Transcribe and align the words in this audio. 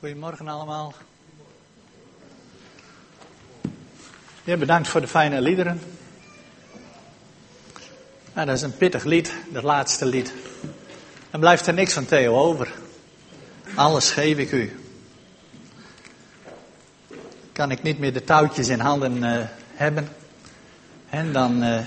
Goedemorgen 0.00 0.48
allemaal. 0.48 0.94
Ja, 4.44 4.56
bedankt 4.56 4.88
voor 4.88 5.00
de 5.00 5.06
fijne 5.08 5.40
liederen. 5.40 5.80
Nou, 8.34 8.46
dat 8.46 8.56
is 8.56 8.62
een 8.62 8.76
pittig 8.76 9.04
lied, 9.04 9.32
dat 9.48 9.62
laatste 9.62 10.06
lied. 10.06 10.32
Dan 11.30 11.40
blijft 11.40 11.66
er 11.66 11.74
niks 11.74 11.92
van 11.92 12.04
Theo 12.04 12.36
over. 12.36 12.72
Alles 13.74 14.10
geef 14.10 14.38
ik 14.38 14.52
u. 14.52 14.80
Kan 17.52 17.70
ik 17.70 17.82
niet 17.82 17.98
meer 17.98 18.12
de 18.12 18.24
touwtjes 18.24 18.68
in 18.68 18.80
handen 18.80 19.16
uh, 19.16 19.42
hebben, 19.74 20.08
en 21.10 21.32
dan, 21.32 21.64
uh, 21.64 21.80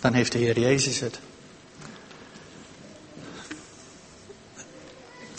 dan 0.00 0.12
heeft 0.12 0.32
de 0.32 0.38
Heer 0.38 0.58
Jezus 0.58 1.00
het. 1.00 1.20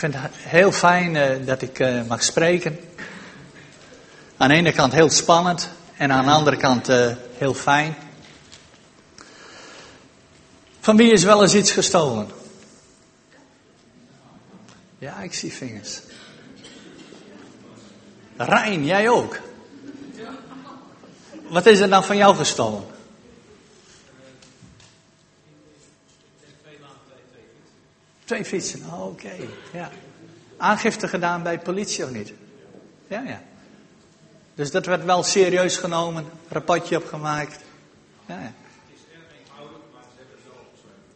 Vind 0.01 0.13
het 0.17 0.31
heel 0.35 0.71
fijn 0.71 1.15
uh, 1.15 1.45
dat 1.45 1.61
ik 1.61 1.79
uh, 1.79 2.01
mag 2.07 2.23
spreken. 2.23 2.79
Aan 4.37 4.49
de 4.49 4.55
ene 4.55 4.71
kant 4.71 4.93
heel 4.93 5.09
spannend 5.09 5.69
en 5.97 6.11
aan 6.11 6.25
de 6.25 6.31
andere 6.31 6.57
kant 6.57 6.89
uh, 6.89 7.11
heel 7.37 7.53
fijn. 7.53 7.95
Van 10.79 10.97
wie 10.97 11.11
is 11.11 11.23
wel 11.23 11.41
eens 11.41 11.55
iets 11.55 11.71
gestolen? 11.71 12.27
Ja, 14.97 15.19
ik 15.19 15.33
zie 15.33 15.53
vingers. 15.53 15.99
Rijn, 18.37 18.85
jij 18.85 19.09
ook? 19.09 19.39
Wat 21.47 21.65
is 21.65 21.79
er 21.79 21.89
dan 21.89 22.03
van 22.03 22.17
jou 22.17 22.35
gestolen? 22.35 22.83
Twee 28.31 28.45
fietsen, 28.45 28.83
oh, 28.85 29.05
oké. 29.05 29.31
Ja. 29.73 29.89
Aangifte 30.57 31.07
gedaan 31.07 31.43
bij 31.43 31.59
politie 31.59 32.03
of 32.03 32.11
niet? 32.11 32.33
Ja, 33.07 33.21
ja. 33.21 33.41
Dus 34.55 34.71
dat 34.71 34.85
werd 34.85 35.03
wel 35.03 35.23
serieus 35.23 35.77
genomen, 35.77 36.25
rapportje 36.47 36.97
opgemaakt. 36.97 37.59
Ja, 38.25 38.39
ja. 38.39 38.53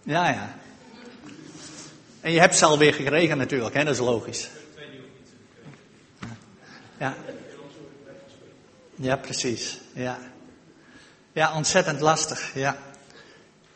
Ja, 0.03 0.29
ja. 0.29 0.55
En 2.21 2.31
je 2.31 2.39
hebt 2.39 2.55
ze 2.55 2.65
alweer 2.65 2.93
gekregen 2.93 3.37
natuurlijk, 3.37 3.75
hè? 3.75 3.83
dat 3.83 3.93
is 3.93 3.99
logisch. 3.99 4.49
Ja. 6.97 7.15
Ja, 8.95 9.15
precies. 9.15 9.79
Ja. 9.93 10.17
Ja, 11.31 11.55
ontzettend 11.55 11.99
lastig, 11.99 12.51
ja. 12.53 12.77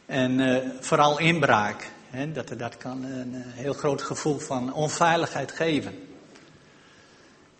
En 0.05 0.39
uh, 0.39 0.57
vooral 0.79 1.19
inbraak. 1.19 1.97
Dat, 2.33 2.53
dat 2.57 2.77
kan 2.77 3.03
een 3.03 3.33
heel 3.35 3.73
groot 3.73 4.01
gevoel 4.01 4.39
van 4.39 4.73
onveiligheid 4.73 5.51
geven. 5.51 6.07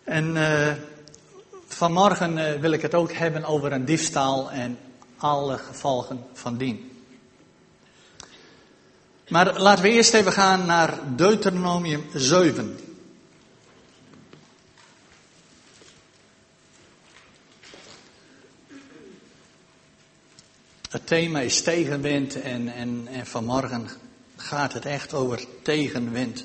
En 0.04 0.36
uh, 0.36 0.72
vanmorgen 1.66 2.38
uh, 2.38 2.52
wil 2.52 2.70
ik 2.70 2.82
het 2.82 2.94
ook 2.94 3.12
hebben 3.12 3.44
over 3.44 3.72
een 3.72 3.84
diefstal 3.84 4.50
en 4.50 4.78
alle 5.16 5.58
gevolgen 5.58 6.24
van 6.32 6.56
dien. 6.56 7.04
Maar 9.28 9.60
laten 9.60 9.82
we 9.82 9.90
eerst 9.90 10.14
even 10.14 10.32
gaan 10.32 10.66
naar 10.66 10.98
Deuteronomium 11.16 12.04
7. 12.14 12.78
Het 20.90 21.06
thema 21.06 21.40
is 21.40 21.62
tegenwind 21.62 22.40
en, 22.40 22.68
en, 22.68 23.08
en 23.12 23.26
vanmorgen 23.26 23.88
gaat 24.40 24.72
het 24.72 24.84
echt 24.84 25.14
over 25.14 25.44
tegenwind. 25.62 26.44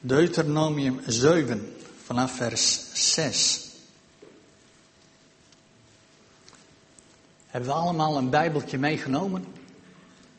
Deuteronomium 0.00 1.00
7 1.06 1.76
vanaf 2.04 2.36
vers 2.36 2.80
6. 3.14 3.60
Hebben 7.46 7.70
we 7.70 7.76
allemaal 7.76 8.16
een 8.16 8.30
Bijbeltje 8.30 8.78
meegenomen? 8.78 9.44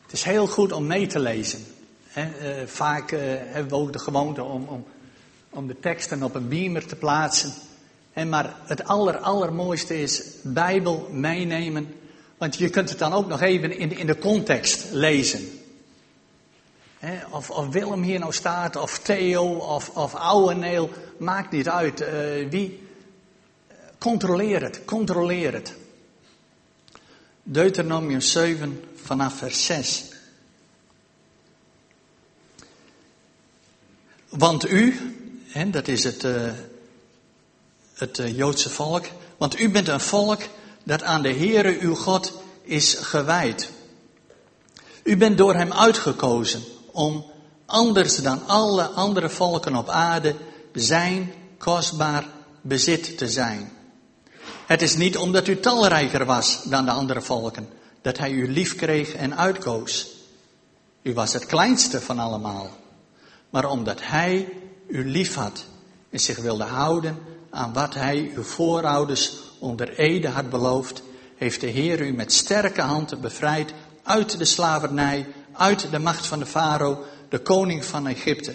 Het 0.02 0.12
is 0.12 0.22
heel 0.22 0.46
goed 0.46 0.72
om 0.72 0.86
mee 0.86 1.06
te 1.06 1.18
lezen. 1.18 1.64
He, 2.06 2.60
uh, 2.60 2.66
vaak 2.66 3.12
uh, 3.12 3.20
hebben 3.24 3.68
we 3.68 3.74
ook 3.74 3.92
de 3.92 3.98
gewoonte 3.98 4.42
om, 4.42 4.64
om, 4.64 4.84
om 5.50 5.66
de 5.66 5.80
teksten 5.80 6.22
op 6.22 6.34
een 6.34 6.48
beamer 6.48 6.86
te 6.86 6.96
plaatsen. 6.96 7.52
En 8.12 8.28
maar 8.28 8.56
het 8.62 8.84
aller, 8.84 9.16
allermooiste 9.16 10.00
is 10.00 10.22
Bijbel 10.42 11.08
meenemen. 11.10 11.94
Want 12.38 12.56
je 12.56 12.70
kunt 12.70 12.88
het 12.88 12.98
dan 12.98 13.12
ook 13.12 13.26
nog 13.26 13.40
even 13.40 13.78
in, 13.78 13.96
in 13.96 14.06
de 14.06 14.18
context 14.18 14.86
lezen. 14.90 15.60
He, 16.98 17.18
of, 17.30 17.50
of 17.50 17.68
Willem 17.68 18.02
hier 18.02 18.18
nou 18.18 18.32
staat, 18.32 18.76
of 18.76 18.98
Theo, 18.98 19.54
of, 19.54 19.88
of 19.88 20.14
Ouweneel, 20.14 20.90
maakt 21.18 21.50
niet 21.50 21.68
uit. 21.68 22.00
Uh, 22.00 22.08
wie? 22.50 22.86
Controleer 23.98 24.62
het, 24.62 24.84
controleer 24.84 25.52
het. 25.52 25.74
Deuteronomium 27.42 28.20
7 28.20 28.84
vanaf 28.94 29.38
vers 29.38 29.64
6. 29.64 30.04
Want 34.28 34.70
u, 34.70 34.96
en 35.52 35.70
dat 35.70 35.88
is 35.88 36.04
het, 36.04 36.24
uh, 36.24 36.52
het 37.94 38.18
uh, 38.18 38.36
Joodse 38.36 38.70
volk, 38.70 39.06
want 39.36 39.60
u 39.60 39.70
bent 39.70 39.88
een 39.88 40.00
volk 40.00 40.42
dat 40.88 41.02
aan 41.02 41.22
de 41.22 41.32
Heere 41.32 41.78
uw 41.80 41.94
God 41.94 42.32
is 42.62 42.94
gewijd. 42.94 43.70
U 45.02 45.16
bent 45.16 45.38
door 45.38 45.54
hem 45.54 45.72
uitgekozen 45.72 46.62
om 46.92 47.24
anders 47.66 48.16
dan 48.16 48.46
alle 48.46 48.84
andere 48.84 49.28
volken 49.28 49.76
op 49.76 49.88
aarde 49.88 50.34
zijn 50.72 51.32
kostbaar 51.58 52.26
bezit 52.60 53.18
te 53.18 53.28
zijn. 53.28 53.72
Het 54.66 54.82
is 54.82 54.96
niet 54.96 55.16
omdat 55.16 55.48
u 55.48 55.60
talrijker 55.60 56.24
was 56.24 56.62
dan 56.64 56.84
de 56.84 56.90
andere 56.90 57.20
volken, 57.20 57.68
dat 58.02 58.18
hij 58.18 58.30
u 58.30 58.52
lief 58.52 58.76
kreeg 58.76 59.14
en 59.14 59.36
uitkoos. 59.36 60.06
U 61.02 61.14
was 61.14 61.32
het 61.32 61.46
kleinste 61.46 62.00
van 62.00 62.18
allemaal, 62.18 62.70
maar 63.50 63.70
omdat 63.70 63.98
hij 64.02 64.48
u 64.86 65.10
lief 65.10 65.34
had 65.34 65.64
en 66.10 66.20
zich 66.20 66.38
wilde 66.38 66.64
houden 66.64 67.18
aan 67.50 67.72
wat 67.72 67.94
hij 67.94 68.32
uw 68.34 68.42
voorouders 68.42 69.46
onder 69.58 69.98
Ede 69.98 70.28
had 70.28 70.50
beloofd, 70.50 71.02
heeft 71.36 71.60
de 71.60 71.66
Heer 71.66 72.00
u 72.00 72.12
met 72.12 72.32
sterke 72.32 72.80
handen 72.80 73.20
bevrijd 73.20 73.72
uit 74.02 74.38
de 74.38 74.44
slavernij, 74.44 75.26
uit 75.52 75.90
de 75.90 75.98
macht 75.98 76.26
van 76.26 76.38
de 76.38 76.46
farao, 76.46 77.04
de 77.28 77.38
koning 77.38 77.84
van 77.84 78.06
Egypte. 78.06 78.54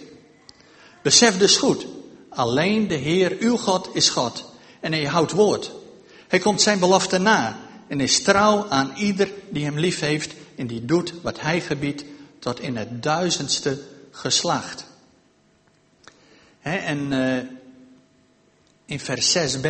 Besef 1.02 1.38
dus 1.38 1.58
goed, 1.58 1.86
alleen 2.30 2.88
de 2.88 2.96
Heer 2.96 3.36
uw 3.40 3.58
God 3.58 3.90
is 3.94 4.10
God 4.10 4.52
en 4.80 4.92
hij 4.92 5.06
houdt 5.06 5.32
woord. 5.32 5.72
Hij 6.28 6.40
komt 6.40 6.62
zijn 6.62 6.80
belofte 6.80 7.18
na 7.18 7.60
en 7.88 8.00
is 8.00 8.24
trouw 8.24 8.66
aan 8.70 8.92
ieder 8.96 9.32
die 9.50 9.66
hem 9.66 9.80
lief 9.80 10.00
heeft 10.00 10.34
en 10.56 10.68
die 10.68 10.86
doet 10.86 11.14
wat 11.22 11.40
hij 11.40 11.62
gebiedt 11.62 12.04
tot 12.40 12.60
in 12.60 12.78
het 12.78 13.04
duizendste 13.04 13.82
geslacht. 14.12 14.86
en 16.62 17.12
uh, 17.12 17.38
in 18.86 19.00
vers 19.00 19.38
6b 19.38 19.68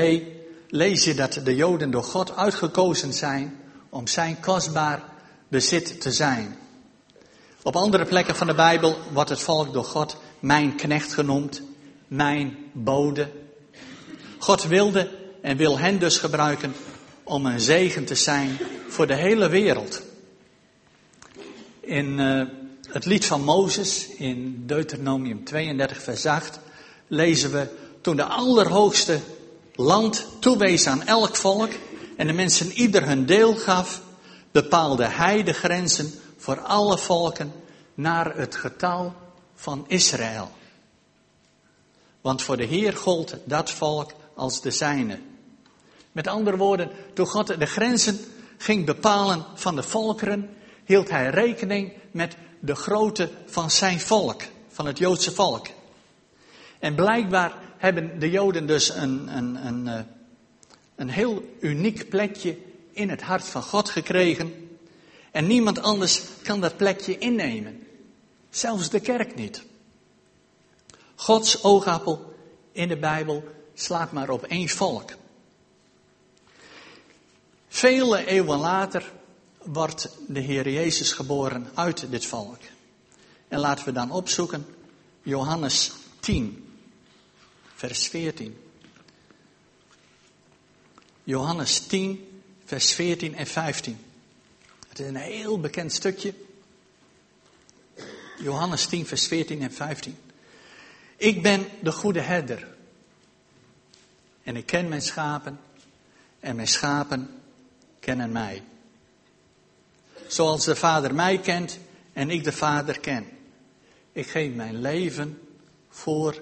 lees 0.74 1.04
je 1.04 1.14
dat 1.14 1.40
de 1.44 1.56
Joden 1.56 1.92
door 1.92 2.04
God 2.04 2.36
uitgekozen 2.36 3.14
zijn 3.14 3.60
om 3.90 4.08
zijn 4.08 4.40
kostbaar 4.40 5.04
bezit 5.48 6.02
te 6.02 6.12
zijn. 6.12 6.58
Op 7.62 7.76
andere 7.76 8.06
plekken 8.06 8.36
van 8.36 8.48
de 8.48 8.54
Bijbel 8.54 8.98
wordt 9.12 9.30
het 9.30 9.40
volk 9.40 9.74
door 9.74 9.84
God 9.84 10.18
mijn 10.40 10.76
knecht 10.76 11.14
genoemd, 11.14 11.62
mijn 12.08 12.58
bode. 12.72 13.32
God 14.38 14.64
wilde 14.64 15.10
en 15.42 15.58
wil 15.58 15.80
hen 15.80 16.00
dus 16.00 16.18
gebruiken 16.18 16.74
om 17.24 17.46
een 17.46 17.60
zegen 17.60 18.06
te 18.06 18.16
zijn 18.16 18.58
voor 18.88 19.08
de 19.08 19.16
hele 19.16 19.50
wereld. 19.50 20.02
In 21.80 22.20
uh, 22.20 22.48
het 22.88 23.06
lied 23.06 23.26
van 23.26 23.44
Mozes, 23.44 24.08
in 24.08 24.64
Deuteronomium 24.66 25.44
32, 25.44 26.02
vers 26.02 26.26
8, 26.26 26.60
lezen 27.08 27.52
we: 27.52 27.68
Toen 28.02 28.16
de 28.16 28.24
Allerhoogste 28.24 29.20
land 29.76 30.28
toewees 30.40 30.88
aan 30.88 31.04
elk 31.04 31.36
volk 31.36 31.72
en 32.18 32.28
de 32.28 32.34
mensen 32.34 32.72
ieder 32.72 33.06
hun 33.08 33.26
deel 33.26 33.56
gaf, 33.56 34.02
bepaalde 34.52 35.06
hij 35.06 35.44
de 35.44 35.54
grenzen 35.54 36.14
voor 36.38 36.60
alle 36.60 36.98
volken 36.98 37.54
naar 37.94 38.38
het 38.38 38.56
getal 38.56 39.14
van 39.56 39.86
Israël. 39.88 40.52
Want 42.22 42.42
voor 42.42 42.58
de 42.58 42.66
Heer 42.66 42.98
gold 42.98 43.36
dat 43.46 43.72
volk 43.72 44.12
als 44.36 44.62
de 44.62 44.72
zijne. 44.72 45.20
Met 46.12 46.28
andere 46.28 46.58
woorden, 46.58 46.92
toen 47.14 47.26
God 47.26 47.60
de 47.60 47.66
grenzen 47.66 48.20
ging 48.58 48.86
bepalen 48.86 49.46
van 49.54 49.76
de 49.76 49.84
volkeren, 49.84 50.50
hield 50.86 51.10
hij 51.10 51.30
rekening 51.30 51.94
met 52.12 52.36
de 52.60 52.76
grootte 52.76 53.30
van 53.46 53.72
zijn 53.72 54.00
volk, 54.00 54.42
van 54.68 54.86
het 54.86 54.98
Joodse 54.98 55.32
volk. 55.32 55.68
En 56.80 56.96
blijkbaar 56.96 57.54
hebben 57.84 58.20
de 58.20 58.30
Joden 58.30 58.68
dus 58.68 58.90
een, 58.90 59.38
een, 59.38 59.66
een, 59.66 59.88
eh, 59.88 60.00
een 60.96 61.10
heel 61.10 61.56
uniek 61.60 62.10
plekje 62.10 62.58
in 62.92 63.10
het 63.10 63.22
hart 63.22 63.44
van 63.44 63.64
God 63.64 63.90
gekregen. 63.90 64.78
En 65.32 65.48
niemand 65.48 65.82
anders 65.82 66.22
kan 66.44 66.62
dat 66.62 66.78
plekje 66.78 67.18
innemen. 67.18 67.88
Zelfs 68.50 68.90
de 68.90 69.00
kerk 69.00 69.36
niet. 69.36 69.64
Gods 71.16 71.64
oogappel 71.64 72.34
in 72.72 72.88
de 72.88 72.98
Bijbel 72.98 73.44
slaat 73.74 74.12
maar 74.12 74.30
op 74.30 74.44
één 74.44 74.70
volk. 74.70 75.12
Vele 77.68 78.26
eeuwen 78.26 78.60
later 78.60 79.12
wordt 79.64 80.10
de 80.28 80.40
Heer 80.40 80.70
Jezus 80.70 81.12
geboren 81.12 81.68
uit 81.74 82.06
dit 82.10 82.26
volk. 82.26 82.60
En 83.48 83.60
laten 83.60 83.86
we 83.86 83.92
dan 83.92 84.12
opzoeken 84.12 84.66
Johannes 85.22 85.92
10, 86.20 86.63
vers 87.88 88.08
14. 88.08 88.58
Johannes 91.24 91.80
10, 91.80 92.42
vers 92.66 92.94
14 92.94 93.36
en 93.36 93.48
15. 93.48 93.98
Het 94.88 95.00
is 95.00 95.08
een 95.08 95.16
heel 95.16 95.60
bekend 95.60 95.92
stukje. 95.92 96.34
Johannes 98.38 98.86
10, 98.86 99.06
vers 99.06 99.28
14 99.28 99.62
en 99.62 99.74
15. 99.74 100.18
Ik 101.18 101.42
ben 101.42 101.66
de 101.82 101.92
goede 101.92 102.22
herder. 102.22 102.68
En 104.44 104.56
ik 104.56 104.66
ken 104.66 104.90
mijn 104.90 105.02
schapen. 105.02 105.60
En 106.40 106.56
mijn 106.56 106.68
schapen 106.68 107.42
kennen 108.00 108.32
mij. 108.32 108.64
Zoals 110.28 110.66
de 110.66 110.76
Vader 110.76 111.16
mij 111.16 111.40
kent 111.40 111.80
en 112.14 112.30
ik 112.30 112.44
de 112.44 112.52
Vader 112.52 113.00
ken. 113.00 113.26
Ik 114.12 114.28
geef 114.28 114.54
mijn 114.54 114.82
leven 114.82 115.42
voor 115.90 116.42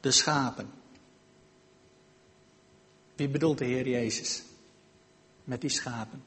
de 0.00 0.10
schapen. 0.10 0.76
Wie 3.18 3.28
bedoelt 3.28 3.58
de 3.58 3.64
Heer 3.64 3.88
Jezus 3.88 4.42
met 5.44 5.60
die 5.60 5.70
schapen? 5.70 6.22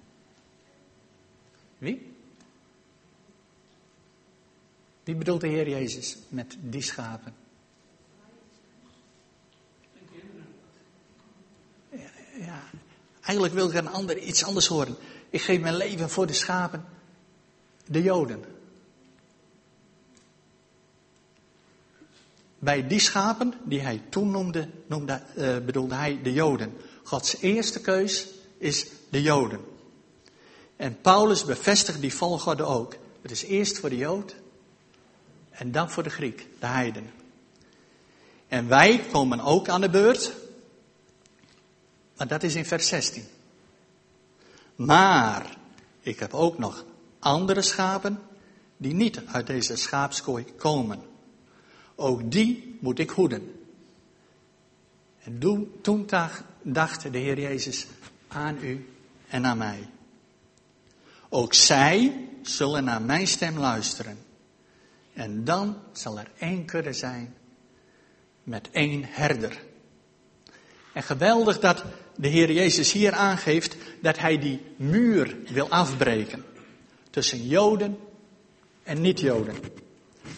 Wie? 1.78 2.14
Wie 5.04 5.16
bedoelt 5.16 5.42
de 5.42 5.48
Heer 5.48 5.70
Jezus 5.70 6.18
met 6.30 6.58
die 6.60 6.82
schapen? 6.82 7.34
Ja, 11.90 12.12
ja. 12.40 12.64
Eigenlijk 13.22 13.54
wil 13.54 13.70
ik 13.70 13.76
een 13.76 13.88
ander, 13.88 14.18
iets 14.18 14.44
anders 14.44 14.68
horen. 14.68 14.96
Ik 15.30 15.42
geef 15.42 15.60
mijn 15.60 15.76
leven 15.76 16.10
voor 16.10 16.28
de 16.28 16.34
schapen, 16.34 16.86
de 17.86 18.02
Joden. 18.02 18.44
Bij 22.62 22.88
die 22.88 23.00
schapen 23.00 23.54
die 23.64 23.80
hij 23.80 24.02
toen 24.10 24.32
noemde, 24.32 24.70
uh, 25.38 25.58
bedoelde 25.66 25.96
hij 25.96 26.20
de 26.24 26.34
Joden. 26.34 26.78
Gods 27.04 27.38
eerste 27.40 27.82
keus 27.82 28.28
is 28.58 28.88
de 29.10 29.22
Joden. 29.22 29.60
En 30.76 31.02
Paulus 31.02 31.46
bevestigt 31.46 32.02
die 32.02 32.14
volgorde 32.14 32.64
ook. 32.64 32.96
Het 33.22 33.32
is 33.32 33.44
eerst 33.44 33.80
voor 33.80 33.90
de 33.90 33.98
Jood 33.98 34.36
en 35.50 35.72
dan 35.72 35.92
voor 35.92 36.04
de 36.04 36.10
Griek, 36.10 36.48
de 36.60 36.66
heiden. 36.66 37.12
En 38.48 38.68
wij 38.68 39.06
komen 39.12 39.40
ook 39.40 39.70
aan 39.70 39.82
de 39.82 39.90
beurt, 39.90 40.34
maar 42.18 42.28
dat 42.28 42.44
is 42.44 42.56
in 42.56 42.66
vers 42.66 42.88
16. 42.88 43.24
Maar 44.76 45.58
ik 46.02 46.20
heb 46.20 46.34
ook 46.34 46.58
nog 46.58 46.86
andere 47.20 47.62
schapen 47.62 48.20
die 48.78 48.94
niet 48.94 49.22
uit 49.26 49.48
deze 49.48 49.76
schaapskooi 49.76 50.46
komen. 50.58 51.11
Ook 51.96 52.32
die 52.32 52.78
moet 52.80 53.00
ik 53.00 53.10
hoeden. 53.10 53.56
En 55.24 55.40
toen 55.82 56.10
dacht 56.62 57.12
de 57.12 57.18
Heer 57.18 57.40
Jezus 57.40 57.88
aan 58.28 58.58
u 58.62 58.90
en 59.28 59.46
aan 59.46 59.58
mij. 59.58 59.90
Ook 61.30 61.54
zij 61.54 62.28
zullen 62.42 62.84
naar 62.84 63.02
mijn 63.02 63.28
stem 63.28 63.58
luisteren. 63.58 64.18
En 65.14 65.44
dan 65.44 65.78
zal 65.92 66.20
er 66.20 66.32
één 66.38 66.66
kudde 66.66 66.94
zijn 66.94 67.36
met 68.44 68.70
één 68.72 69.04
herder. 69.06 69.64
En 70.94 71.04
geweldig 71.04 71.60
dat 71.60 71.84
de 72.16 72.28
Heer 72.28 72.52
Jezus 72.52 72.92
hier 72.92 73.14
aangeeft 73.14 73.76
dat 74.02 74.18
hij 74.18 74.40
die 74.40 74.62
muur 74.76 75.38
wil 75.52 75.70
afbreken 75.70 76.44
tussen 77.10 77.48
Joden 77.48 77.98
en 78.84 79.02
niet-Joden. 79.02 79.56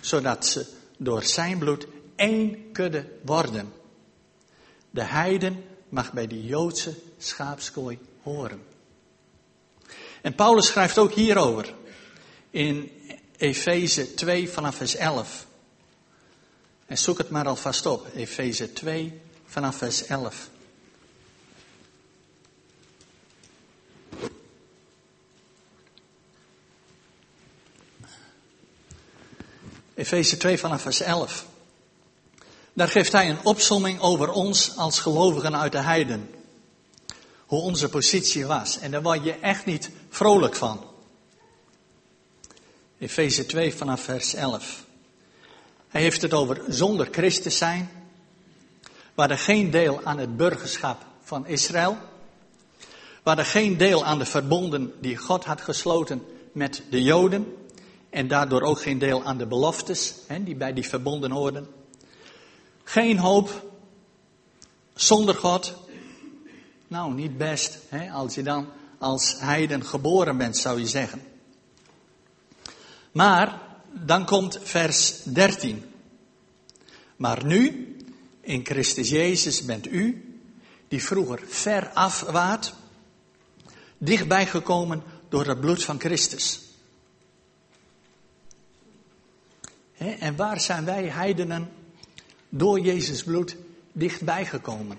Zodat 0.02 0.46
ze 0.46 0.66
door 1.04 1.24
zijn 1.24 1.58
bloed 1.58 1.88
één 2.16 2.72
kudde 2.72 3.06
worden. 3.22 3.74
De 4.90 5.04
heiden 5.04 5.64
mag 5.90 6.14
bij 6.14 6.28
die 6.28 6.46
Joodse 6.46 6.96
schaapskooi 7.18 8.00
horen. 8.22 8.64
En 10.22 10.36
Paulus 10.36 10.68
schrijft 10.68 10.98
ook 10.98 11.14
hierover 11.14 11.74
in 12.50 12.92
Efeze 13.38 14.14
2 14.14 14.50
vanaf 14.50 14.76
vers 14.76 14.96
11. 14.96 15.46
En 16.86 16.98
zoek 16.98 17.18
het 17.18 17.30
maar 17.30 17.48
alvast 17.48 17.86
op, 17.86 18.08
Efeze 18.16 18.74
2 18.74 19.22
vanaf 19.46 19.76
vers 19.76 20.06
11. 20.06 20.50
Efeze 29.96 30.38
2 30.38 30.58
vanaf 30.58 30.82
vers 30.82 31.02
11. 31.02 31.46
Daar 32.74 32.88
geeft 32.88 33.12
hij 33.12 33.30
een 33.30 33.44
opsomming 33.46 34.00
over 34.00 34.32
ons 34.32 34.78
als 34.78 35.00
gelovigen 35.00 35.58
uit 35.58 35.72
de 35.72 35.82
heiden. 35.82 36.30
Hoe 37.46 37.62
onze 37.62 37.90
positie 37.90 38.46
was. 38.46 38.80
En 38.80 38.92
daar 38.92 39.02
word 39.02 39.24
je 39.24 39.34
echt 39.34 39.66
niet 39.66 39.90
vrolijk 40.10 40.56
van. 40.56 40.86
Efeze 43.00 43.46
2 43.46 43.74
vanaf 43.74 44.02
vers 44.02 44.34
11. 44.34 44.84
Hij 45.88 46.02
heeft 46.02 46.22
het 46.22 46.34
over 46.34 46.62
zonder 46.68 47.08
Christus 47.12 47.58
zijn. 47.58 47.90
Waar 49.14 49.30
er 49.30 49.38
geen 49.38 49.72
deel 49.72 50.02
aan 50.04 50.18
het 50.18 50.38
burgerschap 50.38 51.06
van 51.24 51.48
Israël. 51.48 51.98
Waar 53.24 53.38
er 53.38 53.46
geen 53.46 53.78
deel 53.78 54.06
aan 54.06 54.20
de 54.20 54.26
verbonden 54.26 54.94
die 55.00 55.18
God 55.18 55.44
had 55.44 55.62
gesloten 55.62 56.26
met 56.52 56.84
de 56.90 57.04
Joden. 57.04 57.63
En 58.14 58.28
daardoor 58.28 58.62
ook 58.62 58.82
geen 58.82 59.00
deel 59.00 59.24
aan 59.24 59.38
de 59.38 59.46
beloftes 59.46 60.14
hè, 60.28 60.44
die 60.44 60.56
bij 60.56 60.74
die 60.74 60.88
verbonden 60.88 61.32
hoorden. 61.32 61.68
Geen 62.84 63.18
hoop 63.18 63.72
zonder 64.94 65.36
God. 65.36 65.74
Nou, 66.88 67.14
niet 67.14 67.38
best 67.38 67.80
hè, 67.90 68.12
als 68.12 68.36
je 68.36 68.44
dan 68.44 68.68
als 68.98 69.36
heiden 69.40 69.86
geboren 69.86 70.38
bent, 70.38 70.58
zou 70.58 70.80
je 70.80 70.88
zeggen. 70.88 71.22
Maar 73.12 73.62
dan 73.90 74.26
komt 74.26 74.60
vers 74.64 75.24
13. 75.24 75.84
Maar 77.16 77.46
nu, 77.46 77.96
in 78.42 78.66
Christus 78.66 79.10
Jezus 79.10 79.66
bent 79.66 79.92
u, 79.92 80.38
die 80.88 81.04
vroeger 81.04 81.42
ver 81.48 81.90
af 81.90 82.22
waart, 82.22 82.74
dichtbij 83.98 84.46
gekomen 84.46 85.04
door 85.30 85.46
het 85.46 85.60
bloed 85.60 85.84
van 85.84 86.00
Christus. 86.00 86.63
En 89.98 90.36
waar 90.36 90.60
zijn 90.60 90.86
wij 90.86 91.04
heidenen 91.04 91.72
door 92.50 92.80
Jezus 92.80 93.24
bloed 93.24 93.56
dichtbij 93.92 94.46
gekomen? 94.46 94.98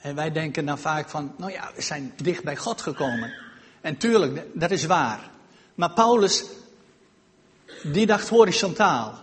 En 0.00 0.14
wij 0.14 0.32
denken 0.32 0.66
dan 0.66 0.78
vaak 0.78 1.08
van, 1.08 1.34
nou 1.36 1.52
ja, 1.52 1.70
we 1.74 1.82
zijn 1.82 2.12
dicht 2.16 2.44
bij 2.44 2.56
God 2.56 2.80
gekomen. 2.80 3.34
En 3.80 3.96
tuurlijk, 3.96 4.46
dat 4.54 4.70
is 4.70 4.84
waar. 4.84 5.30
Maar 5.74 5.90
Paulus, 5.90 6.44
die 7.82 8.06
dacht 8.06 8.28
horizontaal. 8.28 9.18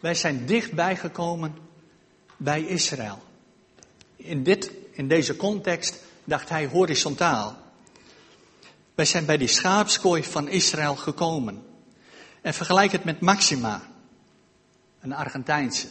Wij 0.00 0.14
zijn 0.14 0.46
dichtbij 0.46 0.96
gekomen 0.96 1.56
bij 2.36 2.62
Israël. 2.62 3.22
In, 4.16 4.42
dit, 4.42 4.70
in 4.90 5.08
deze 5.08 5.36
context 5.36 6.02
dacht 6.24 6.48
hij 6.48 6.66
horizontaal. 6.66 7.56
Wij 8.94 9.04
zijn 9.04 9.24
bij 9.26 9.36
die 9.36 9.48
schaapskooi 9.48 10.24
van 10.24 10.48
Israël 10.48 10.96
gekomen. 10.96 11.62
En 12.44 12.54
vergelijk 12.54 12.92
het 12.92 13.04
met 13.04 13.20
Maxima, 13.20 13.82
een 15.00 15.12
Argentijnse. 15.12 15.86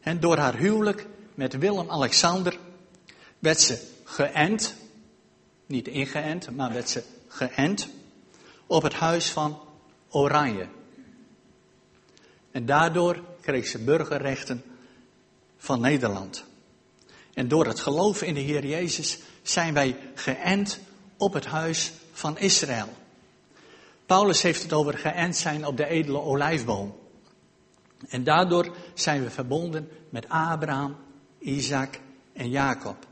En 0.00 0.20
door 0.20 0.38
haar 0.38 0.56
huwelijk 0.56 1.06
met 1.34 1.58
Willem-Alexander 1.58 2.58
werd 3.38 3.60
ze 3.60 3.86
geënt, 4.04 4.74
niet 5.66 5.88
ingeënt, 5.88 6.50
maar 6.50 6.72
werd 6.72 6.90
ze 6.90 7.02
geënt 7.28 7.88
op 8.66 8.82
het 8.82 8.92
huis 8.92 9.30
van 9.30 9.60
Oranje. 10.10 10.66
En 12.50 12.66
daardoor 12.66 13.22
kreeg 13.40 13.66
ze 13.66 13.78
burgerrechten 13.78 14.64
van 15.56 15.80
Nederland. 15.80 16.44
En 17.34 17.48
door 17.48 17.66
het 17.66 17.80
geloven 17.80 18.26
in 18.26 18.34
de 18.34 18.40
Heer 18.40 18.66
Jezus 18.66 19.18
zijn 19.42 19.74
wij 19.74 19.96
geënt 20.14 20.78
op 21.16 21.32
het 21.32 21.46
huis 21.46 21.92
van 22.12 22.38
Israël. 22.38 23.02
Paulus 24.06 24.42
heeft 24.42 24.62
het 24.62 24.72
over 24.72 24.98
geënt 24.98 25.36
zijn 25.36 25.66
op 25.66 25.76
de 25.76 25.86
edele 25.86 26.20
olijfboom. 26.20 26.94
En 28.08 28.24
daardoor 28.24 28.76
zijn 28.94 29.22
we 29.22 29.30
verbonden 29.30 29.88
met 30.10 30.28
Abraham, 30.28 30.96
Isaac 31.38 32.00
en 32.32 32.50
Jacob. 32.50 33.06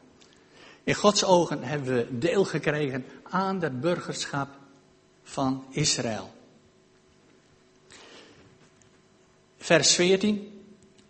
In 0.84 0.94
Gods 0.94 1.24
ogen 1.24 1.62
hebben 1.62 1.94
we 1.94 2.18
deel 2.18 2.44
gekregen 2.44 3.04
aan 3.22 3.58
dat 3.58 3.80
burgerschap 3.80 4.48
van 5.22 5.64
Israël. 5.70 6.32
vers 9.62 9.94
14, 9.94 10.62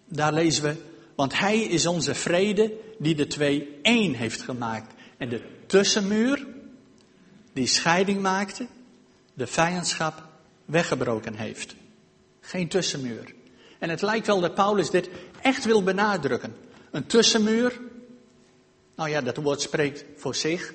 daar 0.08 0.32
lezen 0.32 0.62
we, 0.62 0.76
want 1.14 1.38
hij 1.38 1.60
is 1.60 1.86
onze 1.86 2.14
vrede 2.14 2.72
die 2.98 3.14
de 3.14 3.26
twee 3.26 3.78
één 3.82 4.14
heeft 4.14 4.42
gemaakt. 4.42 4.94
En 5.16 5.28
de 5.28 5.42
tussenmuur, 5.66 6.46
die 7.52 7.66
scheiding 7.66 8.20
maakte, 8.20 8.66
de 9.34 9.46
vijandschap 9.46 10.22
weggebroken 10.64 11.34
heeft. 11.34 11.74
Geen 12.40 12.68
tussenmuur. 12.68 13.34
En 13.78 13.90
het 13.90 14.02
lijkt 14.02 14.26
wel 14.26 14.40
dat 14.40 14.54
Paulus 14.54 14.90
dit 14.90 15.08
echt 15.40 15.64
wil 15.64 15.82
benadrukken. 15.82 16.56
Een 16.90 17.06
tussenmuur, 17.06 17.80
nou 18.94 19.10
ja, 19.10 19.20
dat 19.20 19.36
woord 19.36 19.60
spreekt 19.60 20.04
voor 20.16 20.34
zich. 20.34 20.72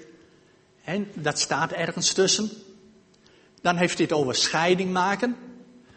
En 0.83 1.11
dat 1.13 1.39
staat 1.39 1.71
ergens 1.71 2.13
tussen. 2.13 2.49
Dan 3.61 3.75
heeft 3.75 3.97
het 3.97 4.11
over 4.11 4.35
scheiding 4.35 4.91
maken. 4.91 5.37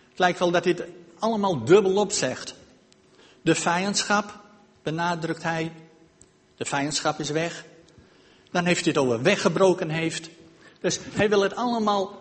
Het 0.09 0.19
lijkt 0.19 0.39
wel 0.39 0.51
dat 0.51 0.65
het 0.65 0.83
allemaal 1.19 1.65
dubbelop 1.65 2.13
zegt. 2.13 2.55
De 3.43 3.55
vijandschap, 3.55 4.41
benadrukt 4.83 5.43
hij. 5.43 5.73
De 6.57 6.65
vijandschap 6.65 7.21
is 7.21 7.31
weg. 7.31 7.65
Dan 8.51 8.65
heeft 8.65 8.85
het 8.85 8.99
over 8.99 9.23
weggebroken 9.23 9.89
heeft. 9.91 10.31
Dus 10.81 10.99
hij 11.03 11.29
wil 11.29 11.43
het 11.43 11.55
allemaal 11.55 12.20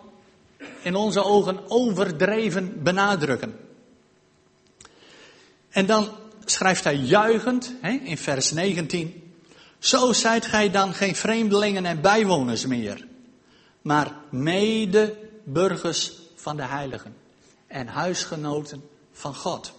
in 0.82 0.94
onze 0.94 1.24
ogen 1.24 1.70
overdreven 1.70 2.82
benadrukken. 2.82 3.58
En 5.68 5.86
dan 5.86 6.08
schrijft 6.44 6.84
hij 6.84 6.96
juichend 6.96 7.72
hè, 7.80 7.90
in 7.90 8.18
vers 8.18 8.50
19. 8.50 9.34
Zo 9.78 10.12
zijt 10.12 10.46
gij 10.46 10.70
dan 10.70 10.94
geen 10.94 11.16
vreemdelingen 11.16 11.86
en 11.86 12.00
bijwoners 12.00 12.66
meer, 12.66 13.06
maar 13.82 14.14
medeburgers 14.30 16.12
van 16.34 16.56
de 16.56 16.64
heiligen 16.64 17.16
en 17.66 17.86
huisgenoten 17.86 18.88
van 19.12 19.34
God. 19.34 19.72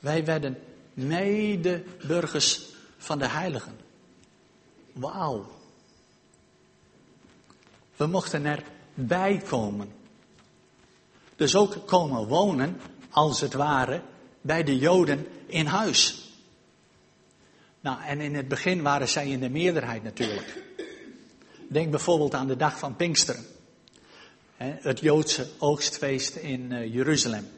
Wij 0.00 0.24
werden 0.24 0.58
medeburgers 0.94 2.60
van 2.98 3.18
de 3.18 3.28
heiligen. 3.28 3.78
Wauw. 4.92 5.55
We 7.96 8.06
mochten 8.06 8.44
erbij 8.44 9.42
komen. 9.48 9.92
Dus 11.36 11.56
ook 11.56 11.86
komen 11.86 12.26
wonen, 12.26 12.80
als 13.10 13.40
het 13.40 13.52
ware, 13.52 14.02
bij 14.40 14.64
de 14.64 14.78
Joden 14.78 15.26
in 15.46 15.66
huis. 15.66 16.30
Nou, 17.80 18.02
en 18.02 18.20
in 18.20 18.34
het 18.34 18.48
begin 18.48 18.82
waren 18.82 19.08
zij 19.08 19.28
in 19.28 19.40
de 19.40 19.48
meerderheid 19.48 20.02
natuurlijk. 20.02 20.62
Denk 21.68 21.90
bijvoorbeeld 21.90 22.34
aan 22.34 22.46
de 22.46 22.56
dag 22.56 22.78
van 22.78 22.96
Pinksteren. 22.96 23.44
Het 24.56 25.00
Joodse 25.00 25.48
oogstfeest 25.58 26.36
in 26.36 26.72
eh, 26.72 26.94
Jeruzalem. 26.94 27.48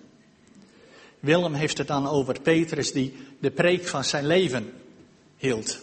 Willem 1.21 1.55
heeft 1.55 1.79
het 1.79 1.87
dan 1.87 2.07
over 2.07 2.41
Petrus 2.41 2.93
die 2.93 3.17
de 3.41 3.51
preek 3.51 3.87
van 3.87 4.05
zijn 4.05 4.27
leven 4.27 4.73
hield. 5.37 5.83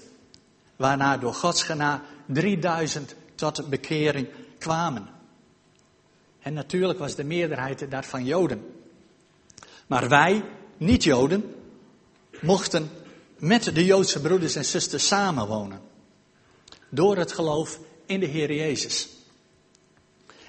Waarna 0.76 1.18
door 1.18 1.34
Gods 1.34 1.64
gena 1.64 2.04
3000 2.26 3.16
tot 3.36 3.70
bekering 3.70 4.28
kwamen. 4.58 5.08
En 6.40 6.54
natuurlijk 6.54 7.00
was 7.00 7.16
de 7.16 7.24
meerderheid 7.24 7.92
daarvan 7.92 8.26
Joden. 8.26 8.74
Maar 9.88 10.10
wij, 10.10 10.44
niet-Joden, 10.78 11.56
mochten 12.42 12.90
met 13.38 13.64
de 13.64 13.86
Joodse 13.86 14.22
broeders 14.22 14.56
en 14.56 14.66
zusters 14.66 15.08
samenwonen. 15.08 15.82
Door 16.90 17.18
het 17.18 17.32
geloof 17.32 17.80
in 18.06 18.20
de 18.20 18.26
Heer 18.26 18.54
Jezus. 18.54 19.10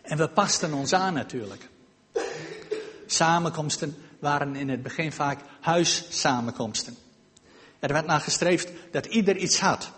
En 0.02 0.18
we 0.18 0.28
pasten 0.28 0.72
ons 0.72 0.92
aan 0.92 1.14
natuurlijk. 1.14 1.68
Samenkomsten 3.06 3.96
waren 4.18 4.56
in 4.56 4.68
het 4.68 4.82
begin 4.82 5.12
vaak 5.12 5.40
huissamenkomsten. 5.60 6.96
Er 7.78 7.92
werd 7.92 8.06
naar 8.06 8.20
gestreefd 8.20 8.70
dat 8.90 9.06
ieder 9.06 9.36
iets 9.36 9.60
had. 9.60 9.90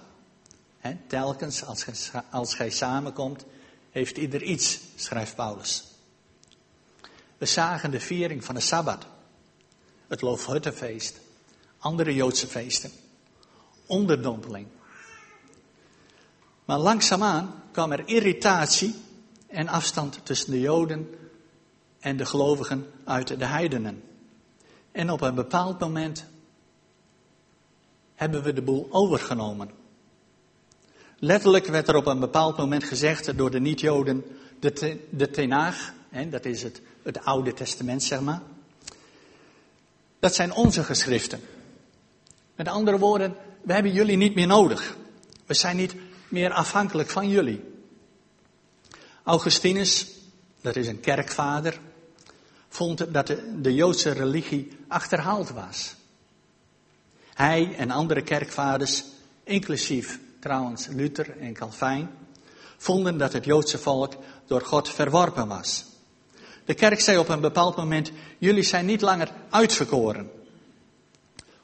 telkens 1.06 1.64
als 1.64 1.84
als 2.30 2.54
gij 2.54 2.70
samenkomt, 2.70 3.44
heeft 3.90 4.16
ieder 4.16 4.42
iets, 4.42 4.80
schrijft 4.96 5.34
Paulus. 5.34 5.84
We 7.38 7.46
zagen 7.46 7.90
de 7.90 8.00
viering 8.00 8.44
van 8.44 8.54
de 8.54 8.60
Sabbat, 8.60 9.06
het 10.06 10.20
Loofhuttenfeest, 10.20 11.20
andere 11.78 12.14
Joodse 12.14 12.46
feesten, 12.46 12.90
onderdompeling. 13.86 14.66
Maar 16.64 16.78
langzaamaan 16.78 17.62
kwam 17.72 17.92
er 17.92 18.08
irritatie 18.08 18.94
en 19.46 19.68
afstand 19.68 20.20
tussen 20.22 20.50
de 20.50 20.60
Joden 20.60 21.14
en 21.98 22.16
de 22.16 22.26
gelovigen 22.26 22.90
uit 23.04 23.38
de 23.38 23.44
heidenen. 23.44 24.02
En 24.92 25.10
op 25.10 25.20
een 25.20 25.34
bepaald 25.34 25.80
moment 25.80 26.24
hebben 28.14 28.42
we 28.42 28.52
de 28.52 28.62
boel 28.62 28.88
overgenomen. 28.90 29.70
Letterlijk 31.20 31.66
werd 31.66 31.88
er 31.88 31.96
op 31.96 32.06
een 32.06 32.20
bepaald 32.20 32.56
moment 32.56 32.84
gezegd 32.84 33.36
door 33.36 33.50
de 33.50 33.60
niet-Joden, 33.60 34.24
de, 34.58 34.98
de 35.10 35.30
Tenaag, 35.30 35.92
hè, 36.08 36.28
dat 36.28 36.44
is 36.44 36.62
het, 36.62 36.80
het 37.02 37.24
Oude 37.24 37.54
Testament 37.54 38.02
zeg 38.02 38.20
maar, 38.20 38.42
dat 40.18 40.34
zijn 40.34 40.52
onze 40.52 40.84
geschriften. 40.84 41.40
Met 42.56 42.68
andere 42.68 42.98
woorden, 42.98 43.36
we 43.62 43.72
hebben 43.72 43.92
jullie 43.92 44.16
niet 44.16 44.34
meer 44.34 44.46
nodig. 44.46 44.96
We 45.46 45.54
zijn 45.54 45.76
niet 45.76 45.94
meer 46.28 46.52
afhankelijk 46.52 47.10
van 47.10 47.28
jullie. 47.28 47.64
Augustinus, 49.22 50.06
dat 50.60 50.76
is 50.76 50.86
een 50.86 51.00
kerkvader, 51.00 51.80
vond 52.68 53.12
dat 53.12 53.26
de, 53.26 53.60
de 53.60 53.74
Joodse 53.74 54.10
religie 54.10 54.78
achterhaald 54.88 55.50
was. 55.50 55.94
Hij 57.34 57.74
en 57.76 57.90
andere 57.90 58.22
kerkvaders, 58.22 59.04
inclusief 59.44 60.18
trouwens 60.48 60.86
Luther 60.86 61.38
en 61.40 61.52
Calvijn, 61.52 62.10
vonden 62.76 63.18
dat 63.18 63.32
het 63.32 63.44
Joodse 63.44 63.78
volk 63.78 64.14
door 64.46 64.60
God 64.60 64.88
verworpen 64.88 65.48
was. 65.48 65.84
De 66.64 66.74
kerk 66.74 67.00
zei 67.00 67.18
op 67.18 67.28
een 67.28 67.40
bepaald 67.40 67.76
moment, 67.76 68.10
jullie 68.38 68.62
zijn 68.62 68.86
niet 68.86 69.00
langer 69.00 69.28
uitverkoren. 69.50 70.30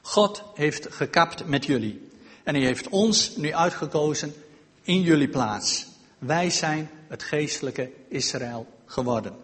God 0.01 0.43
heeft 0.53 0.87
gekapt 0.89 1.45
met 1.45 1.65
jullie. 1.65 2.09
En 2.43 2.55
hij 2.55 2.63
heeft 2.63 2.89
ons 2.89 3.35
nu 3.35 3.53
uitgekozen 3.53 4.33
in 4.81 5.01
jullie 5.01 5.29
plaats. 5.29 5.85
Wij 6.17 6.49
zijn 6.49 6.89
het 7.07 7.23
geestelijke 7.23 7.91
Israël 8.09 8.67
geworden. 8.85 9.35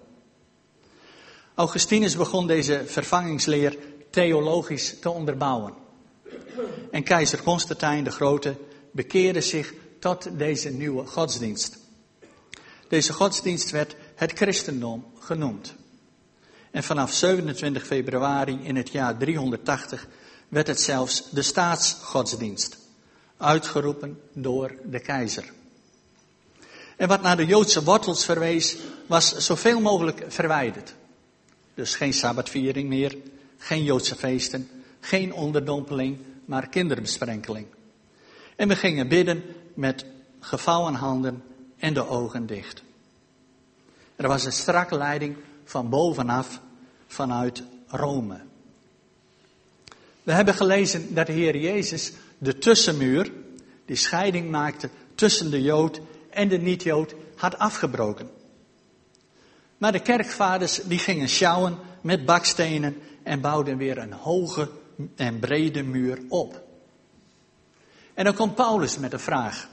Augustinus 1.55 2.15
begon 2.15 2.48
deze 2.48 2.83
vervangingsleer 2.86 3.77
theologisch 4.10 5.00
te 5.00 5.10
onderbouwen. 5.10 5.74
En 6.91 7.03
keizer 7.03 7.43
Constantijn 7.43 8.03
de 8.03 8.12
Grote 8.12 8.55
bekeerde 8.91 9.41
zich 9.41 9.74
tot 10.00 10.27
deze 10.38 10.69
nieuwe 10.69 11.05
godsdienst. 11.05 11.77
Deze 12.88 13.13
godsdienst 13.13 13.71
werd 13.71 13.95
het 14.15 14.31
christendom 14.31 15.05
genoemd. 15.19 15.74
En 16.71 16.83
vanaf 16.83 17.13
27 17.13 17.86
februari 17.86 18.60
in 18.63 18.75
het 18.75 18.91
jaar 18.91 19.17
380 19.17 20.07
werd 20.48 20.67
het 20.67 20.81
zelfs 20.81 21.29
de 21.29 21.41
staatsgodsdienst, 21.41 22.77
uitgeroepen 23.38 24.19
door 24.33 24.75
de 24.86 25.00
keizer. 25.00 25.51
En 26.98 27.07
wat 27.07 27.21
naar 27.21 27.38
de 27.38 27.45
Joodse 27.45 27.83
wortels 27.83 28.25
verwees, 28.25 28.77
was 29.07 29.38
zoveel 29.38 29.79
mogelijk 29.79 30.24
verwijderd. 30.27 30.93
Dus 31.74 31.95
geen 31.95 32.13
sabbatviering 32.13 32.89
meer, 32.89 33.17
geen 33.57 33.83
Joodse 33.83 34.15
feesten, 34.15 34.69
geen 35.00 35.33
onderdompeling, 35.33 36.17
maar 36.45 36.69
kinderbesprenkeling. 36.69 37.67
En 38.62 38.68
we 38.68 38.75
gingen 38.75 39.08
bidden 39.08 39.44
met 39.74 40.06
gevouwen 40.39 40.94
handen 40.94 41.44
en 41.77 41.94
de 41.94 42.08
ogen 42.08 42.46
dicht. 42.46 42.84
Er 44.15 44.27
was 44.27 44.46
een 44.46 44.51
strakke 44.51 44.98
leiding 44.98 45.36
van 45.63 45.89
bovenaf 45.89 46.62
vanuit 47.08 47.63
Rome. 47.88 48.41
We 50.24 50.32
hebben 50.32 50.53
gelezen 50.53 51.13
dat 51.13 51.27
de 51.27 51.34
Heer 51.34 51.58
Jezus 51.58 52.13
de 52.38 52.58
tussenmuur, 52.58 53.32
die 53.86 53.96
scheiding 53.96 54.50
maakte 54.50 54.89
tussen 55.15 55.51
de 55.51 55.62
Jood 55.62 56.01
en 56.30 56.48
de 56.48 56.58
niet-Jood, 56.58 57.15
had 57.36 57.58
afgebroken. 57.58 58.30
Maar 59.77 59.91
de 59.91 60.01
kerkvaders 60.01 60.82
die 60.84 61.00
gingen 61.00 61.30
sjouwen 61.30 61.77
met 62.01 62.25
bakstenen 62.25 62.98
en 63.24 63.41
bouwden 63.41 63.77
weer 63.77 63.98
een 63.98 64.13
hoge 64.13 64.70
en 65.15 65.39
brede 65.39 65.84
muur 65.84 66.20
op. 66.30 66.70
En 68.21 68.27
dan 68.27 68.35
komt 68.35 68.55
Paulus 68.55 68.97
met 68.97 69.11
de 69.11 69.19
vraag 69.19 69.67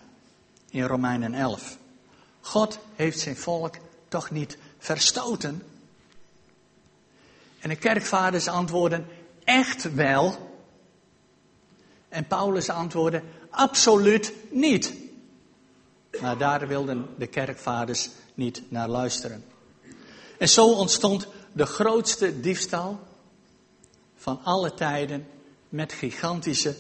in 0.70 0.82
Romeinen 0.82 1.34
11. 1.34 1.76
God 2.40 2.78
heeft 2.94 3.18
zijn 3.18 3.36
volk 3.36 3.74
toch 4.08 4.30
niet 4.30 4.58
verstoten? 4.78 5.62
En 7.58 7.68
de 7.68 7.76
kerkvaders 7.76 8.48
antwoorden 8.48 9.06
echt 9.44 9.94
wel. 9.94 10.50
En 12.08 12.26
Paulus 12.26 12.68
antwoordde 12.68 13.22
absoluut 13.50 14.32
niet. 14.50 14.94
Maar 16.20 16.38
daar 16.38 16.68
wilden 16.68 17.06
de 17.18 17.26
kerkvaders 17.26 18.10
niet 18.34 18.62
naar 18.68 18.88
luisteren. 18.88 19.44
En 20.38 20.48
zo 20.48 20.72
ontstond 20.72 21.26
de 21.52 21.66
grootste 21.66 22.40
diefstal 22.40 23.00
van 24.16 24.40
alle 24.44 24.74
tijden 24.74 25.26
met 25.68 25.92
gigantische, 25.92 26.76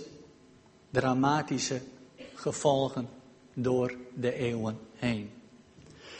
dramatische 0.90 1.80
gevolgen 2.34 3.08
door 3.54 3.94
de 4.14 4.34
eeuwen 4.34 4.78
heen. 4.94 5.30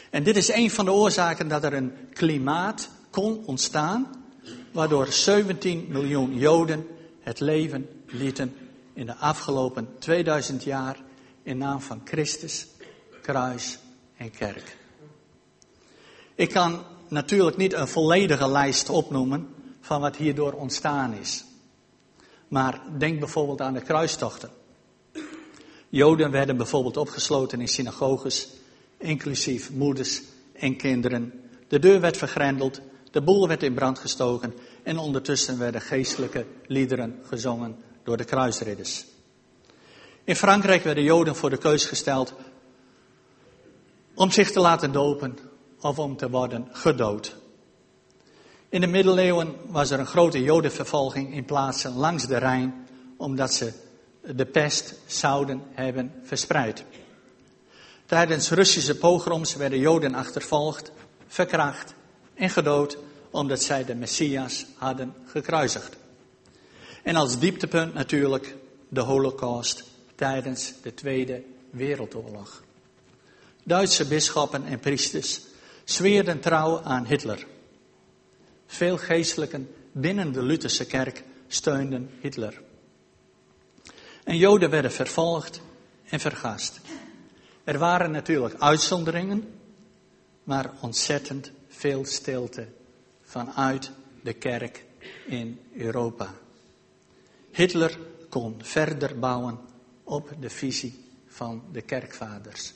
En 0.09 0.23
dit 0.23 0.37
is 0.37 0.51
een 0.51 0.71
van 0.71 0.85
de 0.85 0.91
oorzaken 0.91 1.47
dat 1.47 1.63
er 1.63 1.73
een 1.73 1.93
klimaat 2.13 2.89
kon 3.09 3.45
ontstaan, 3.45 4.25
waardoor 4.71 5.07
17 5.11 5.85
miljoen 5.89 6.37
Joden 6.37 6.87
het 7.19 7.39
leven 7.39 7.89
lieten 8.05 8.55
in 8.93 9.05
de 9.05 9.15
afgelopen 9.15 9.87
2000 9.99 10.63
jaar 10.63 10.97
in 11.43 11.57
naam 11.57 11.81
van 11.81 12.01
Christus, 12.05 12.67
kruis 13.21 13.79
en 14.17 14.31
kerk. 14.31 14.77
Ik 16.35 16.49
kan 16.49 16.83
natuurlijk 17.07 17.57
niet 17.57 17.73
een 17.73 17.87
volledige 17.87 18.47
lijst 18.47 18.89
opnoemen 18.89 19.47
van 19.81 20.01
wat 20.01 20.15
hierdoor 20.15 20.53
ontstaan 20.53 21.13
is. 21.13 21.43
Maar 22.49 22.81
denk 22.97 23.19
bijvoorbeeld 23.19 23.61
aan 23.61 23.73
de 23.73 23.81
kruistochten. 23.81 24.49
Joden 25.89 26.31
werden 26.31 26.57
bijvoorbeeld 26.57 26.97
opgesloten 26.97 27.61
in 27.61 27.67
synagoges, 27.67 28.47
inclusief 28.97 29.71
moeders 29.71 30.21
en 30.53 30.75
kinderen. 30.75 31.33
De 31.67 31.79
deur 31.79 31.99
werd 31.99 32.17
vergrendeld, 32.17 32.81
de 33.11 33.21
boel 33.21 33.47
werd 33.47 33.63
in 33.63 33.73
brand 33.73 33.99
gestoken 33.99 34.53
en 34.83 34.97
ondertussen 34.97 35.59
werden 35.59 35.81
geestelijke 35.81 36.45
liederen 36.67 37.19
gezongen 37.23 37.77
door 38.03 38.17
de 38.17 38.23
kruisridders. 38.23 39.05
In 40.23 40.35
Frankrijk 40.35 40.83
werden 40.83 41.03
Joden 41.03 41.35
voor 41.35 41.49
de 41.49 41.57
keus 41.57 41.85
gesteld 41.85 42.33
om 44.13 44.31
zich 44.31 44.51
te 44.51 44.59
laten 44.59 44.91
dopen 44.91 45.37
of 45.79 45.99
om 45.99 46.17
te 46.17 46.29
worden 46.29 46.67
gedood. 46.71 47.38
In 48.69 48.81
de 48.81 48.87
middeleeuwen 48.87 49.55
was 49.67 49.91
er 49.91 49.99
een 49.99 50.05
grote 50.05 50.43
Jodenvervolging 50.43 51.33
in 51.33 51.45
plaatsen 51.45 51.95
langs 51.95 52.27
de 52.27 52.37
Rijn, 52.37 52.87
omdat 53.17 53.53
ze 53.53 53.73
de 54.21 54.45
pest 54.45 54.95
zouden 55.05 55.61
hebben 55.71 56.13
verspreid. 56.23 56.83
Tijdens 58.05 58.49
Russische 58.49 58.97
pogroms 58.97 59.55
werden 59.55 59.79
Joden 59.79 60.15
achtervolgd, 60.15 60.91
verkracht 61.27 61.93
en 62.33 62.49
gedood 62.49 62.97
omdat 63.31 63.61
zij 63.61 63.85
de 63.85 63.95
Messias 63.95 64.65
hadden 64.75 65.13
gekruisigd. 65.25 65.97
En 67.03 67.15
als 67.15 67.39
dieptepunt 67.39 67.93
natuurlijk 67.93 68.55
de 68.89 69.01
Holocaust 69.01 69.83
tijdens 70.15 70.73
de 70.81 70.93
Tweede 70.93 71.43
Wereldoorlog. 71.69 72.63
Duitse 73.63 74.07
bisschoppen 74.07 74.65
en 74.65 74.79
priesters 74.79 75.41
zweerden 75.83 76.39
trouw 76.39 76.81
aan 76.81 77.05
Hitler. 77.05 77.45
Veel 78.71 78.97
geestelijken 78.97 79.75
binnen 79.91 80.31
de 80.31 80.41
Lutherse 80.41 80.85
kerk 80.85 81.23
steunden 81.47 82.09
Hitler. 82.21 82.61
En 84.23 84.37
Joden 84.37 84.69
werden 84.69 84.91
vervolgd 84.91 85.61
en 86.09 86.19
vergast. 86.19 86.79
Er 87.63 87.77
waren 87.77 88.11
natuurlijk 88.11 88.55
uitzonderingen, 88.59 89.53
maar 90.43 90.71
ontzettend 90.81 91.51
veel 91.67 92.05
stilte 92.05 92.67
vanuit 93.23 93.91
de 94.21 94.33
kerk 94.33 94.85
in 95.25 95.59
Europa. 95.75 96.33
Hitler 97.51 97.97
kon 98.29 98.55
verder 98.57 99.19
bouwen 99.19 99.59
op 100.03 100.31
de 100.39 100.49
visie 100.49 101.05
van 101.27 101.63
de 101.71 101.81
kerkvaders. 101.81 102.73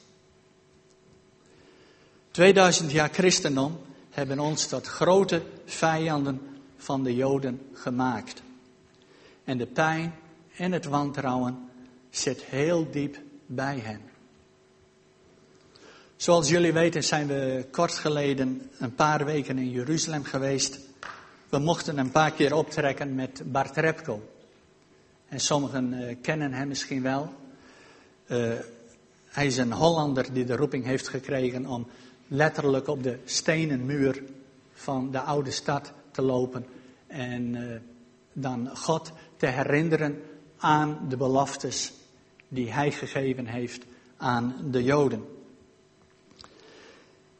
2000 2.31 2.91
jaar 2.91 3.09
christendom 3.09 3.79
hebben 4.13 4.39
ons 4.39 4.67
tot 4.67 4.87
grote 4.87 5.41
vijanden 5.65 6.41
van 6.77 7.03
de 7.03 7.15
Joden 7.15 7.61
gemaakt. 7.73 8.41
En 9.43 9.57
de 9.57 9.65
pijn 9.65 10.13
en 10.57 10.71
het 10.71 10.85
wantrouwen 10.85 11.69
zit 12.09 12.43
heel 12.43 12.91
diep 12.91 13.17
bij 13.45 13.79
hen. 13.79 14.01
Zoals 16.15 16.49
jullie 16.49 16.73
weten 16.73 17.03
zijn 17.03 17.27
we 17.27 17.65
kort 17.71 17.93
geleden 17.93 18.69
een 18.79 18.95
paar 18.95 19.25
weken 19.25 19.57
in 19.57 19.69
Jeruzalem 19.69 20.23
geweest. 20.23 20.79
We 21.49 21.57
mochten 21.59 21.97
een 21.97 22.11
paar 22.11 22.31
keer 22.31 22.55
optrekken 22.55 23.15
met 23.15 23.41
Bart 23.51 23.77
Repko. 23.77 24.29
En 25.27 25.39
sommigen 25.39 25.93
uh, 25.93 26.15
kennen 26.21 26.53
hem 26.53 26.67
misschien 26.67 27.01
wel. 27.01 27.33
Uh, 28.27 28.53
hij 29.27 29.45
is 29.45 29.57
een 29.57 29.71
Hollander 29.71 30.33
die 30.33 30.45
de 30.45 30.55
roeping 30.55 30.85
heeft 30.85 31.07
gekregen 31.07 31.65
om 31.65 31.87
letterlijk 32.33 32.87
op 32.87 33.03
de 33.03 33.19
stenen 33.25 33.85
muur 33.85 34.23
van 34.73 35.11
de 35.11 35.19
oude 35.19 35.51
stad 35.51 35.91
te 36.11 36.21
lopen. 36.21 36.65
En 37.07 37.55
uh, 37.55 37.75
dan 38.33 38.77
God 38.77 39.11
te 39.37 39.45
herinneren 39.45 40.21
aan 40.57 40.99
de 41.09 41.17
beloftes 41.17 41.93
die 42.47 42.71
hij 42.71 42.91
gegeven 42.91 43.45
heeft 43.45 43.85
aan 44.17 44.55
de 44.71 44.83
Joden. 44.83 45.25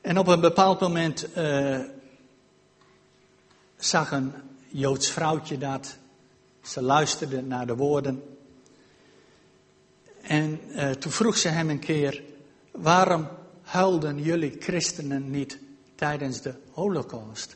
En 0.02 0.18
op 0.18 0.28
een 0.28 0.42
bepaald 0.42 0.80
moment 0.80 1.28
uh, 1.38 1.80
zag 3.78 4.12
een 4.12 4.34
Joods 4.68 5.10
vrouwtje 5.10 5.58
dat. 5.58 5.98
Ze 6.62 6.82
luisterde 6.82 7.42
naar 7.42 7.68
de 7.68 7.76
woorden. 7.76 8.24
En 10.22 10.60
uh, 10.70 10.90
toen 10.90 11.12
vroeg 11.12 11.38
ze 11.38 11.48
hem 11.48 11.70
een 11.70 11.80
keer: 11.80 12.24
waarom 12.72 13.28
huilden 13.74 14.22
jullie 14.22 14.56
christenen 14.60 15.32
niet 15.32 15.60
tijdens 15.96 16.42
de 16.42 16.56
Holocaust? 16.72 17.56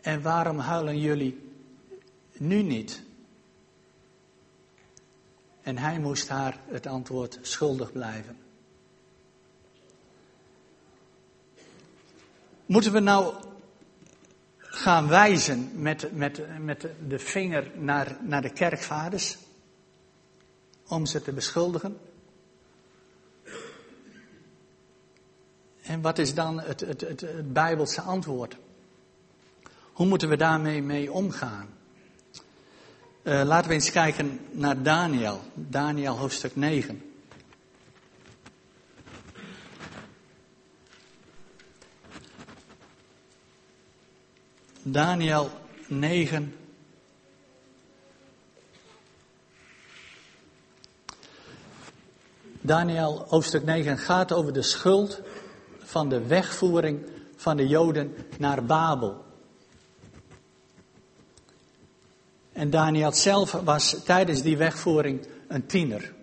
En 0.00 0.22
waarom 0.22 0.58
huilen 0.58 0.98
jullie 0.98 1.52
nu 2.38 2.62
niet? 2.62 3.02
En 5.62 5.78
hij 5.78 5.98
moest 5.98 6.28
haar 6.28 6.60
het 6.66 6.86
antwoord 6.86 7.38
schuldig 7.42 7.92
blijven. 7.92 8.36
Moeten 12.66 12.92
we 12.92 13.00
nou 13.00 13.34
gaan 14.58 15.08
wijzen 15.08 15.70
met, 15.74 16.12
met, 16.12 16.58
met 16.60 16.88
de 17.08 17.18
vinger 17.18 17.70
naar, 17.74 18.16
naar 18.20 18.42
de 18.42 18.52
kerkvaders? 18.52 19.38
Om 20.86 21.06
ze 21.06 21.22
te 21.22 21.32
beschuldigen? 21.32 21.98
En 25.88 26.00
wat 26.00 26.18
is 26.18 26.34
dan 26.34 26.60
het, 26.60 26.80
het, 26.80 27.00
het, 27.00 27.52
Bijbelse 27.52 28.00
antwoord? 28.00 28.56
Hoe 29.92 30.06
moeten 30.06 30.28
we 30.28 30.36
daarmee 30.36 30.82
mee 30.82 31.12
omgaan? 31.12 31.68
Uh, 33.22 33.42
laten 33.44 33.68
we 33.68 33.74
eens 33.74 33.90
kijken 33.90 34.40
naar 34.50 34.82
Daniel, 34.82 35.40
Daniel 35.54 36.16
hoofdstuk 36.16 36.56
9. 36.56 37.02
Daniel 44.82 45.50
9. 45.86 46.54
Daniel 52.60 53.24
hoofdstuk 53.28 53.64
9 53.64 53.98
gaat 53.98 54.32
over 54.32 54.52
de 54.52 54.62
schuld 54.62 55.20
van 55.88 56.08
de 56.08 56.26
wegvoering 56.26 57.06
van 57.36 57.56
de 57.56 57.66
Joden 57.66 58.16
naar 58.38 58.64
Babel. 58.64 59.24
En 62.52 62.70
Daniel 62.70 63.12
zelf 63.12 63.52
was 63.52 63.96
tijdens 64.04 64.42
die 64.42 64.56
wegvoering 64.56 65.26
een 65.48 65.66
tiener. 65.66 66.14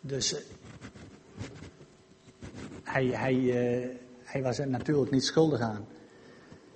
Dus 0.00 0.34
eh, 0.34 0.40
hij, 2.82 3.06
hij, 3.06 3.34
uh, 3.34 3.86
hij 4.24 4.42
was 4.42 4.58
er 4.58 4.68
natuurlijk 4.68 5.10
niet 5.10 5.24
schuldig 5.24 5.60
aan. 5.60 5.86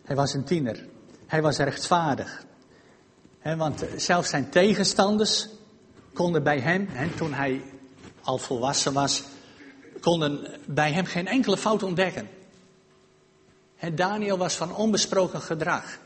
Hij 0.05 0.17
was 0.17 0.35
een 0.35 0.45
tiener. 0.45 0.87
Hij 1.27 1.43
was 1.43 1.59
rechtvaardig. 1.59 2.45
want 3.43 3.85
zelfs 3.97 4.31
zijn 4.31 4.51
tegenstanders 4.51 5.49
konden 6.13 6.43
bij 6.43 6.61
hem, 6.61 6.89
toen 7.17 7.33
hij 7.33 7.63
al 8.23 8.39
volwassen 8.39 8.93
was, 8.93 9.25
konden 10.01 10.47
bij 10.67 10.93
hem 10.93 11.05
geen 11.05 11.27
enkele 11.27 11.57
fout 11.57 11.83
ontdekken. 11.83 12.29
Daniel 13.95 14.39
was 14.39 14.55
van 14.55 14.77
onbesproken 14.77 15.41
gedrag. 15.41 15.99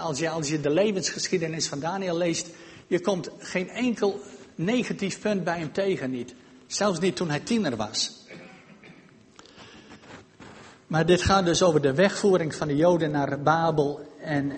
als, 0.00 0.18
je, 0.18 0.28
als 0.28 0.48
je 0.48 0.60
de 0.60 0.70
levensgeschiedenis 0.70 1.68
van 1.68 1.80
Daniel 1.80 2.16
leest, 2.16 2.48
je 2.86 3.00
komt 3.00 3.30
geen 3.38 3.68
enkel 3.68 4.20
negatief 4.54 5.20
punt 5.20 5.44
bij 5.44 5.58
hem 5.58 5.72
tegen 5.72 6.10
niet. 6.10 6.34
Zelfs 6.66 7.00
niet 7.00 7.16
toen 7.16 7.28
hij 7.28 7.40
tiener 7.40 7.76
was. 7.76 8.22
Maar 10.86 11.06
dit 11.06 11.22
gaat 11.22 11.44
dus 11.44 11.62
over 11.62 11.82
de 11.82 11.94
wegvoering 11.94 12.54
van 12.54 12.68
de 12.68 12.76
Joden 12.76 13.10
naar 13.10 13.42
Babel 13.42 14.00
en 14.20 14.52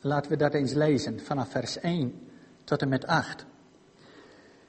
laten 0.00 0.30
we 0.30 0.36
dat 0.36 0.54
eens 0.54 0.72
lezen 0.72 1.20
vanaf 1.24 1.50
vers 1.50 1.78
1 1.78 2.28
tot 2.64 2.82
en 2.82 2.88
met 2.88 3.06
8. 3.06 3.44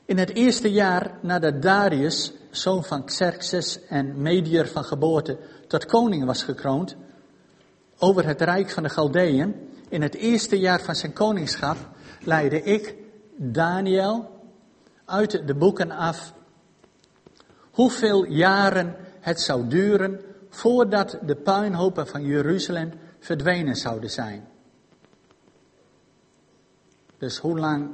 In 0.05 0.17
het 0.17 0.33
eerste 0.33 0.71
jaar 0.71 1.17
nadat 1.21 1.61
Darius 1.61 2.31
zoon 2.55 2.83
van 2.83 3.05
Xerxes 3.05 3.85
en 3.85 4.21
medier 4.21 4.67
van 4.67 4.83
geboorte, 4.83 5.37
tot 5.67 5.85
koning 5.85 6.25
was 6.25 6.43
gekroond 6.43 6.95
over 7.97 8.25
het 8.25 8.41
rijk 8.41 8.69
van 8.69 8.83
de 8.83 8.89
Galdeën, 8.89 9.69
in 9.89 10.01
het 10.01 10.15
eerste 10.15 10.59
jaar 10.59 10.81
van 10.81 10.95
zijn 10.95 11.13
koningschap, 11.13 11.77
leidde 12.19 12.61
ik, 12.61 12.95
Daniel, 13.35 14.29
uit 15.05 15.47
de 15.47 15.55
boeken 15.55 15.91
af 15.91 16.33
hoeveel 17.71 18.25
jaren 18.25 18.95
het 19.19 19.41
zou 19.41 19.67
duren 19.67 20.21
voordat 20.49 21.17
de 21.25 21.35
puinhopen 21.35 22.07
van 22.07 22.23
Jeruzalem 22.23 22.91
verdwenen 23.19 23.75
zouden 23.75 24.09
zijn. 24.09 24.47
Dus 27.17 27.37
hoe 27.37 27.59
lang 27.59 27.89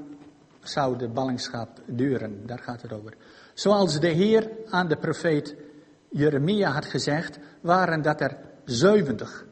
zou 0.64 0.98
de 0.98 1.08
ballingschap 1.08 1.82
duren? 1.86 2.46
Daar 2.46 2.60
gaat 2.60 2.82
het 2.82 2.94
over. 2.94 3.14
Zoals 3.54 4.00
de 4.00 4.08
Heer 4.08 4.50
aan 4.70 4.88
de 4.88 4.98
profeet 4.98 5.56
Jeremia 6.10 6.72
had 6.72 6.86
gezegd, 6.86 7.40
waren 7.62 8.02
dat 8.02 8.22
er 8.22 8.38
70. 8.66 9.46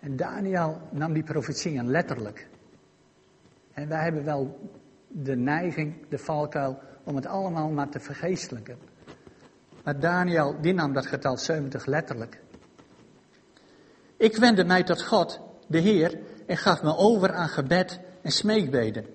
En 0.00 0.16
Daniel 0.16 0.80
nam 0.90 1.12
die 1.12 1.22
profetieën 1.22 1.90
letterlijk. 1.90 2.48
En 3.72 3.88
wij 3.88 4.02
hebben 4.02 4.24
wel 4.24 4.70
de 5.08 5.36
neiging, 5.36 6.08
de 6.08 6.18
valkuil, 6.18 6.78
om 7.04 7.16
het 7.16 7.26
allemaal 7.26 7.68
maar 7.68 7.88
te 7.88 8.00
vergeestelijken. 8.00 8.78
Maar 9.84 10.00
Daniel, 10.00 10.56
die 10.60 10.74
nam 10.74 10.92
dat 10.92 11.06
getal 11.06 11.36
70 11.36 11.86
letterlijk. 11.86 12.40
Ik 14.16 14.36
wendde 14.36 14.64
mij 14.64 14.82
tot 14.82 15.02
God, 15.02 15.40
de 15.66 15.78
Heer, 15.78 16.18
en 16.46 16.56
gaf 16.56 16.82
me 16.82 16.96
over 16.96 17.32
aan 17.32 17.48
gebed 17.48 18.00
en 18.22 18.30
smeekbeden. 18.30 19.06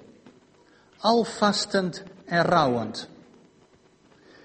Al 0.98 1.24
vastend 1.24 2.04
en 2.26 2.44
rouwend. 2.44 3.10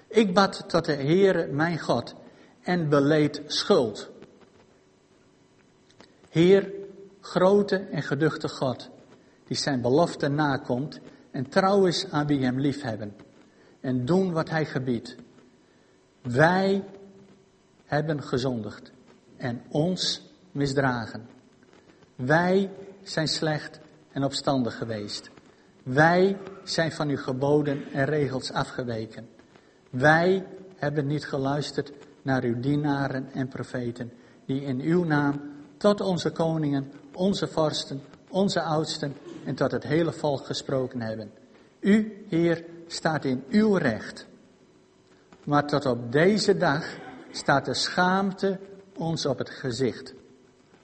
Ik 0.07 0.33
bad 0.33 0.63
tot 0.69 0.85
de 0.85 0.93
Heere 0.93 1.47
mijn 1.47 1.79
God 1.79 2.15
en 2.61 2.89
beleed 2.89 3.41
schuld. 3.45 4.09
Heer, 6.29 6.71
grote 7.21 7.77
en 7.77 8.01
geduchte 8.01 8.49
God, 8.49 8.89
die 9.47 9.57
zijn 9.57 9.81
belofte 9.81 10.27
nakomt 10.27 10.99
en 11.31 11.49
trouw 11.49 11.85
is 11.85 12.11
aan 12.11 12.27
wie 12.27 12.43
hem 12.43 12.59
liefhebben 12.59 13.15
en 13.79 14.05
doen 14.05 14.31
wat 14.31 14.49
hij 14.49 14.65
gebiedt. 14.65 15.15
Wij 16.21 16.83
hebben 17.85 18.23
gezondigd 18.23 18.91
en 19.37 19.61
ons 19.69 20.31
misdragen. 20.51 21.27
Wij 22.15 22.71
zijn 23.03 23.27
slecht 23.27 23.79
en 24.11 24.23
opstandig 24.23 24.77
geweest. 24.77 25.29
Wij 25.83 26.37
zijn 26.63 26.91
van 26.91 27.09
uw 27.09 27.17
geboden 27.17 27.83
en 27.93 28.05
regels 28.05 28.51
afgeweken. 28.51 29.29
Wij 29.89 30.45
hebben 30.75 31.07
niet 31.07 31.25
geluisterd 31.25 31.91
naar 32.21 32.43
uw 32.43 32.59
dienaren 32.59 33.29
en 33.33 33.47
profeten, 33.47 34.11
die 34.45 34.61
in 34.61 34.81
uw 34.81 35.03
naam 35.03 35.41
tot 35.77 36.01
onze 36.01 36.31
koningen, 36.31 36.91
onze 37.13 37.47
vorsten, 37.47 38.01
onze 38.29 38.61
oudsten 38.61 39.15
en 39.45 39.55
tot 39.55 39.71
het 39.71 39.83
hele 39.83 40.13
volk 40.13 40.45
gesproken 40.45 41.01
hebben. 41.01 41.31
U, 41.79 42.25
Heer, 42.27 42.65
staat 42.87 43.25
in 43.25 43.43
uw 43.49 43.75
recht. 43.75 44.25
Maar 45.43 45.67
tot 45.67 45.85
op 45.85 46.11
deze 46.11 46.57
dag 46.57 46.85
staat 47.31 47.65
de 47.65 47.73
schaamte 47.73 48.59
ons 48.95 49.25
op 49.25 49.37
het 49.37 49.49
gezicht. 49.49 50.13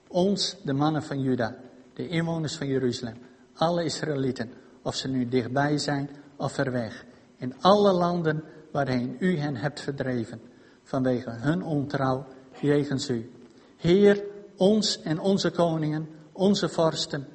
Ons, 0.08 0.56
de 0.62 0.72
mannen 0.72 1.02
van 1.02 1.20
Juda, 1.20 1.56
de 1.94 2.08
inwoners 2.08 2.56
van 2.56 2.66
Jeruzalem, 2.66 3.16
alle 3.54 3.84
Israëlieten, 3.84 4.52
of 4.82 4.94
ze 4.94 5.08
nu 5.08 5.28
dichtbij 5.28 5.78
zijn 5.78 6.10
of 6.36 6.52
ver 6.52 6.72
weg, 6.72 7.04
in 7.36 7.54
alle 7.60 7.92
landen 7.92 8.44
waarheen 8.74 9.16
u 9.18 9.38
hen 9.38 9.56
hebt 9.56 9.80
verdreven, 9.80 10.40
vanwege 10.82 11.30
hun 11.30 11.62
ontrouw 11.62 12.26
jegens 12.60 13.08
u. 13.08 13.30
Heer, 13.76 14.24
ons 14.56 15.02
en 15.02 15.18
onze 15.18 15.50
koningen, 15.50 16.08
onze 16.32 16.68
vorsten 16.68 17.26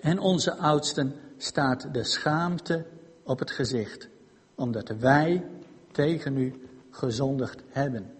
en 0.00 0.18
onze 0.18 0.56
oudsten 0.56 1.14
staat 1.36 1.94
de 1.94 2.04
schaamte 2.04 2.86
op 3.22 3.38
het 3.38 3.50
gezicht, 3.50 4.08
omdat 4.54 4.88
wij 4.88 5.44
tegen 5.92 6.36
u 6.36 6.68
gezondigd 6.90 7.62
hebben. 7.68 8.14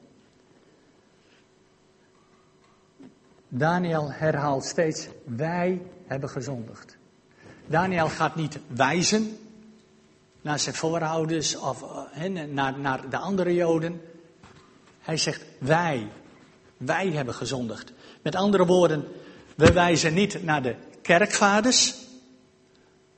Daniel 3.49 4.13
herhaalt 4.13 4.65
steeds, 4.65 5.09
wij 5.25 5.83
hebben 6.07 6.29
gezondigd. 6.29 6.97
Daniel 7.67 8.09
gaat 8.09 8.35
niet 8.35 8.59
wijzen 8.67 9.37
naar 10.49 10.59
zijn 10.59 10.75
voorouders 10.75 11.57
of 11.57 11.85
uh, 12.17 12.47
naar, 12.47 12.79
naar 12.79 13.11
de 13.11 13.17
andere 13.17 13.55
Joden. 13.55 14.01
Hij 15.01 15.17
zegt, 15.17 15.45
wij, 15.59 16.09
wij 16.77 17.09
hebben 17.11 17.35
gezondigd. 17.35 17.93
Met 18.23 18.35
andere 18.35 18.67
woorden, 18.67 19.05
we 19.55 19.73
wijzen 19.73 20.15
niet 20.15 20.43
naar 20.43 20.63
de 20.63 20.77
kerkvaders, 21.03 21.95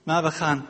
maar 0.03 0.23
we 0.23 0.31
gaan 0.31 0.67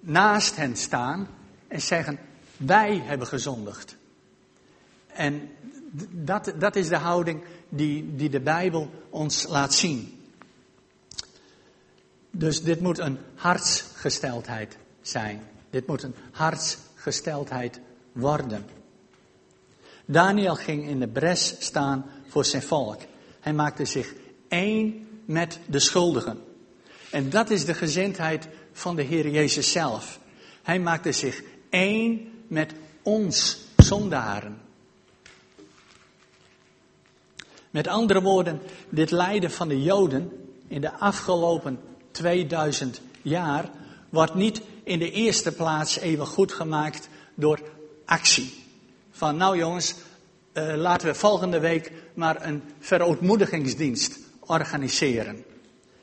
naast 0.00 0.56
hen 0.56 0.76
staan 0.76 1.28
en 1.68 1.80
zeggen, 1.80 2.18
wij 2.56 3.02
hebben 3.04 3.26
gezondigd. 3.26 3.96
En 5.06 5.50
dat, 6.10 6.52
dat 6.58 6.76
is 6.76 6.88
de 6.88 6.96
houding 6.96 7.44
die, 7.68 8.14
die 8.14 8.28
de 8.28 8.40
Bijbel 8.40 8.90
ons 9.10 9.46
laat 9.48 9.74
zien. 9.74 10.20
Dus 12.30 12.62
dit 12.62 12.80
moet 12.80 12.98
een 12.98 13.18
hartsgesteldheid 13.34 14.76
zijn. 15.08 15.42
Dit 15.70 15.86
moet 15.86 16.02
een 16.02 16.14
hartsgesteldheid 16.30 17.80
worden. 18.12 18.66
Daniel 20.04 20.54
ging 20.54 20.88
in 20.88 21.00
de 21.00 21.08
bres 21.08 21.54
staan 21.58 22.06
voor 22.28 22.44
zijn 22.44 22.62
volk. 22.62 23.00
Hij 23.40 23.52
maakte 23.52 23.84
zich 23.84 24.14
één 24.48 25.08
met 25.24 25.58
de 25.66 25.78
schuldigen. 25.78 26.38
En 27.10 27.30
dat 27.30 27.50
is 27.50 27.64
de 27.64 27.74
gezindheid 27.74 28.48
van 28.72 28.96
de 28.96 29.02
Heer 29.02 29.28
Jezus 29.28 29.72
zelf. 29.72 30.20
Hij 30.62 30.80
maakte 30.80 31.12
zich 31.12 31.42
één 31.70 32.32
met 32.48 32.72
ons 33.02 33.58
zondaren. 33.76 34.60
Met 37.70 37.86
andere 37.86 38.22
woorden, 38.22 38.60
dit 38.88 39.10
lijden 39.10 39.50
van 39.50 39.68
de 39.68 39.82
Joden 39.82 40.32
in 40.68 40.80
de 40.80 40.92
afgelopen 40.92 41.80
2000 42.10 43.00
jaar 43.22 43.70
wordt 44.08 44.34
niet 44.34 44.60
in 44.86 44.98
de 44.98 45.10
eerste 45.10 45.52
plaats 45.52 45.98
even 45.98 46.26
goed 46.26 46.52
gemaakt 46.52 47.08
door 47.34 47.60
actie. 48.04 48.64
Van 49.10 49.36
nou 49.36 49.58
jongens, 49.58 49.94
uh, 50.52 50.74
laten 50.74 51.08
we 51.08 51.14
volgende 51.14 51.60
week 51.60 51.92
maar 52.14 52.46
een 52.46 52.62
verootmoedigingsdienst 52.78 54.18
organiseren. 54.40 55.44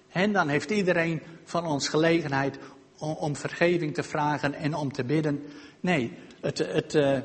En 0.10 0.34
dan 0.34 0.48
heeft 0.48 0.72
iedereen 0.72 1.22
van 1.44 1.66
ons 1.66 1.88
gelegenheid 1.88 2.58
om, 2.98 3.36
vergeving 3.36 3.94
te 3.94 4.04
vragen 4.04 4.54
en 4.54 4.74
om 4.74 4.92
te 4.92 5.04
bidden. 5.04 5.44
Nee, 5.80 6.18
het, 6.42 6.58
het, 6.58 6.94
uh, 6.94 7.20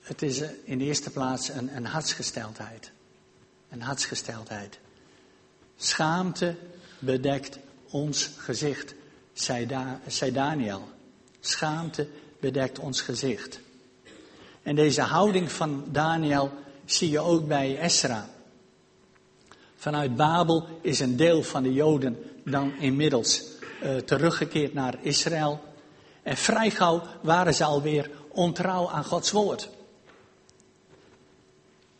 het 0.00 0.22
is 0.22 0.40
eh, 0.40 0.48
in 0.64 0.78
de 0.78 0.84
eerste 0.84 1.10
plaats 1.10 1.48
een, 1.48 1.76
een 1.76 1.86
hartsgesteldheid. 1.86 2.92
Een 3.70 3.82
hartsgesteldheid. 3.82 4.78
Schaamte 5.76 6.56
bedekt 6.98 7.58
ons 7.90 8.30
gezicht, 8.36 8.94
zei, 9.34 9.66
da, 9.66 10.00
zei 10.06 10.32
Daniel. 10.32 10.88
Schaamte 11.40 12.08
bedekt 12.40 12.78
ons 12.78 13.00
gezicht. 13.00 13.60
En 14.62 14.74
deze 14.74 15.00
houding 15.00 15.52
van 15.52 15.84
Daniel 15.86 16.52
zie 16.84 17.10
je 17.10 17.18
ook 17.18 17.46
bij 17.46 17.78
Esra. 17.78 18.28
Vanuit 19.76 20.16
Babel 20.16 20.68
is 20.80 21.00
een 21.00 21.16
deel 21.16 21.42
van 21.42 21.62
de 21.62 21.72
Joden 21.72 22.18
dan 22.44 22.76
inmiddels 22.78 23.42
uh, 23.82 23.96
teruggekeerd 23.96 24.74
naar 24.74 24.94
Israël. 25.00 25.62
En 26.22 26.36
vrij 26.36 26.70
gauw 26.70 27.02
waren 27.22 27.54
ze 27.54 27.64
alweer 27.64 28.10
ontrouw 28.28 28.90
aan 28.90 29.04
Gods 29.04 29.30
woord. 29.30 29.70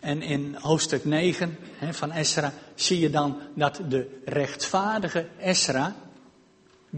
En 0.00 0.22
in 0.22 0.56
hoofdstuk 0.60 1.04
9 1.04 1.58
hè, 1.76 1.94
van 1.94 2.12
Esra 2.12 2.52
zie 2.74 3.00
je 3.00 3.10
dan 3.10 3.38
dat 3.54 3.80
de 3.88 4.20
rechtvaardige 4.24 5.26
Esra 5.38 5.96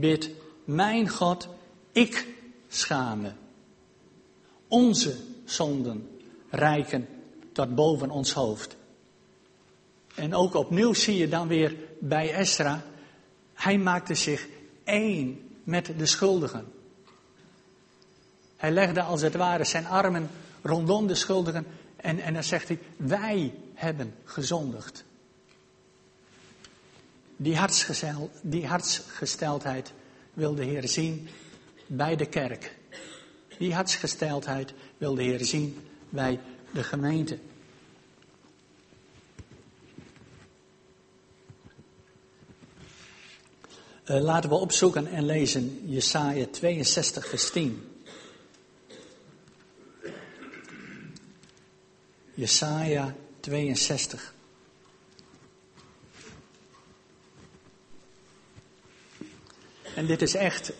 bidt, 0.01 0.31
mijn 0.65 1.09
God, 1.09 1.49
ik 1.93 2.27
schame. 2.69 3.33
Onze 4.69 5.17
zonden 5.45 6.09
rijken 6.51 7.09
tot 7.53 7.75
boven 7.75 8.11
ons 8.11 8.33
hoofd. 8.33 8.77
En 10.15 10.35
ook 10.35 10.55
opnieuw 10.55 10.93
zie 10.93 11.17
je 11.17 11.29
dan 11.29 11.49
weer 11.49 11.77
bij 12.01 12.33
Esra, 12.33 12.85
hij 13.55 13.79
maakte 13.79 14.15
zich 14.15 14.47
één 14.85 15.51
met 15.65 15.93
de 15.99 16.07
schuldigen. 16.07 16.65
Hij 18.57 18.71
legde 18.71 19.03
als 19.03 19.21
het 19.21 19.35
ware 19.35 19.65
zijn 19.65 19.87
armen 19.87 20.31
rondom 20.63 21.07
de 21.07 21.15
schuldigen 21.15 21.67
en, 21.97 22.19
en 22.19 22.35
dan 22.35 22.45
zegt 22.45 22.69
hij, 22.69 22.79
wij 22.97 23.55
hebben 23.75 24.15
gezondigd. 24.25 25.05
Die, 27.37 27.59
die 28.43 28.67
hartsgesteldheid 28.67 29.93
wil 30.35 30.55
de 30.55 30.65
Heer 30.65 30.89
zien 30.89 31.29
bij 31.87 32.17
de 32.17 32.27
kerk. 32.27 32.77
Die 33.59 33.75
hartsgesteldheid 33.75 34.73
wil 34.99 35.15
de 35.15 35.23
Heer 35.23 35.45
zien 35.45 35.87
bij 36.09 36.41
de 36.73 36.83
gemeente. 36.83 37.39
Uh, 44.11 44.21
laten 44.21 44.51
we 44.51 44.57
opzoeken 44.57 45.07
en 45.07 45.25
lezen 45.25 45.81
Jesaja 45.85 46.47
62, 46.51 47.29
vers 47.29 47.51
10. 47.51 48.03
Jesaja 52.35 53.15
62. 53.41 54.35
En 59.97 60.07
dit 60.07 60.23
is 60.23 60.35
echt 60.35 60.73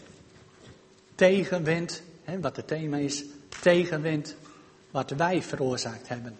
tegenwind, 1.15 2.03
hè, 2.25 2.41
wat 2.41 2.57
het 2.57 2.67
thema 2.67 2.97
is, 2.97 3.25
tegenwind 3.63 4.37
wat 4.91 5.11
wij 5.11 5.43
veroorzaakt 5.43 6.09
hebben. 6.09 6.39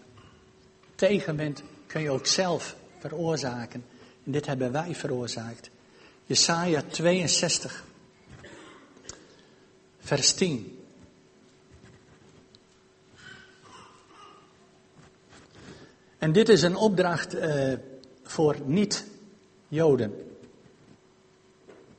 Tegenwind 0.95 1.63
kun 1.87 2.01
je 2.01 2.11
ook 2.11 2.27
zelf 2.27 2.77
veroorzaken. 2.99 3.85
En 4.25 4.33
dit 4.33 4.47
hebben 4.47 4.73
wij 4.73 4.95
veroorzaakt. 4.95 5.71
Jesaja 6.25 6.83
62, 6.83 7.85
vers 9.99 10.35
10. 10.35 10.79
En 16.19 16.33
dit 16.33 16.49
is 16.49 16.63
een 16.63 16.77
opdracht 16.77 17.35
uh, 17.35 17.73
voor 18.23 18.57
niet-Joden. 18.65 20.36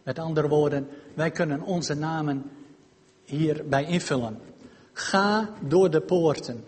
Met 0.08 0.20
andere 0.20 0.48
woorden, 0.48 0.88
wij 1.14 1.32
kunnen 1.32 1.62
onze 1.62 1.94
namen 1.94 2.52
hierbij 3.24 3.86
invullen. 3.86 4.40
Ga 4.94 5.50
door 5.62 5.90
de 5.90 6.02
poorten. 6.02 6.64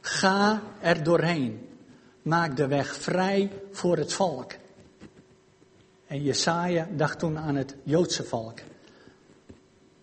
Ga 0.00 0.62
er 0.80 1.02
doorheen. 1.02 1.68
Maak 2.22 2.56
de 2.56 2.66
weg 2.66 2.94
vrij 2.94 3.50
voor 3.70 3.96
het 3.96 4.12
volk. 4.12 4.52
En 6.06 6.22
Jesaja 6.22 6.88
dacht 6.96 7.18
toen 7.18 7.38
aan 7.38 7.54
het 7.54 7.76
Joodse 7.82 8.24
volk. 8.24 8.58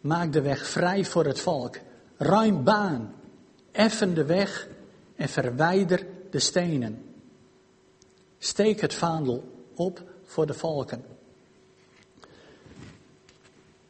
Maak 0.01 0.33
de 0.33 0.41
weg 0.41 0.67
vrij 0.67 1.05
voor 1.05 1.25
het 1.25 1.39
volk. 1.39 1.77
Ruim 2.17 2.63
baan. 2.63 3.13
Effen 3.71 4.13
de 4.13 4.25
weg 4.25 4.67
en 5.15 5.29
verwijder 5.29 6.05
de 6.29 6.39
stenen. 6.39 7.15
Steek 8.37 8.81
het 8.81 8.93
vaandel 8.93 9.67
op 9.75 10.03
voor 10.23 10.45
de 10.45 10.53
volken. 10.53 11.16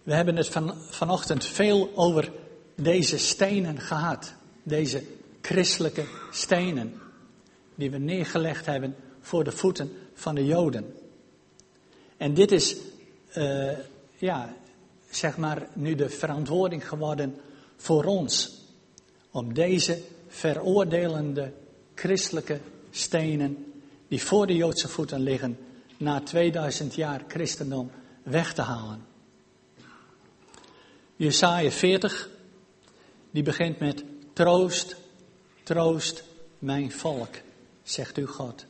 We 0.08 0.14
hebben 0.14 0.36
het 0.36 0.48
van, 0.48 0.74
vanochtend 0.90 1.46
veel 1.46 1.92
over 1.96 2.32
deze 2.76 3.18
stenen 3.18 3.80
gehad. 3.80 4.34
Deze 4.64 5.04
christelijke 5.42 6.06
stenen. 6.32 7.02
Die 7.76 7.92
we 7.92 7.98
neergelegd 7.98 8.66
hebben 8.66 8.96
voor 9.22 9.44
de 9.44 9.52
voeten 9.52 9.92
van 10.14 10.36
de 10.36 10.46
Joden. 10.46 10.94
En 12.18 12.34
dit 12.34 12.52
is, 12.52 12.76
uh, 13.38 13.78
ja, 14.18 14.56
zeg 15.10 15.38
maar, 15.38 15.68
nu 15.74 15.96
de 15.96 16.10
verantwoording 16.10 16.88
geworden 16.88 17.36
voor 17.76 18.04
ons. 18.04 18.62
Om 19.32 19.54
deze 19.54 20.02
veroordelende 20.28 21.54
christelijke 21.96 22.60
stenen 22.92 23.74
die 24.08 24.24
voor 24.24 24.48
de 24.48 24.56
Joodse 24.56 24.88
voeten 24.88 25.20
liggen, 25.20 25.58
na 25.98 26.22
2000 26.22 26.96
jaar 26.96 27.24
christendom 27.28 27.92
weg 28.24 28.54
te 28.54 28.62
halen. 28.62 29.16
Jesaja 31.18 31.72
40, 31.72 32.30
die 33.32 33.44
begint 33.44 33.80
met 33.80 34.04
troost, 34.34 34.96
troost 35.64 36.24
mijn 36.60 36.92
volk, 36.92 37.36
zegt 37.84 38.18
u 38.18 38.26
God. 38.26 38.66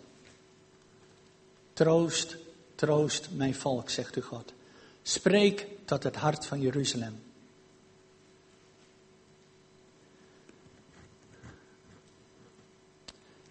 Troost, 1.73 2.38
troost 2.75 3.29
mijn 3.31 3.55
volk, 3.55 3.89
zegt 3.89 4.15
u 4.15 4.21
God. 4.21 4.53
Spreek 5.01 5.67
tot 5.86 6.03
het 6.03 6.15
hart 6.15 6.45
van 6.45 6.62
Jeruzalem. 6.62 7.19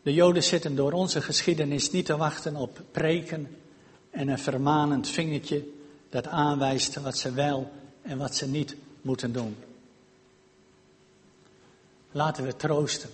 De 0.02 0.14
Joden 0.14 0.42
zitten 0.42 0.76
door 0.76 0.92
onze 0.92 1.22
geschiedenis 1.22 1.90
niet 1.90 2.06
te 2.06 2.16
wachten 2.16 2.56
op 2.56 2.80
preken 2.90 3.56
en 4.11 4.28
een 4.28 4.38
vermanend 4.38 5.09
vingertje 5.09 5.66
dat 6.11 6.26
aanwijst 6.26 6.94
wat 6.94 7.18
ze 7.18 7.32
wel 7.32 7.72
en 8.02 8.18
wat 8.18 8.37
ze 8.37 8.48
niet 8.48 8.76
moeten 9.06 9.32
doen. 9.32 9.56
Laten 12.10 12.44
we 12.44 12.56
troosten. 12.56 13.10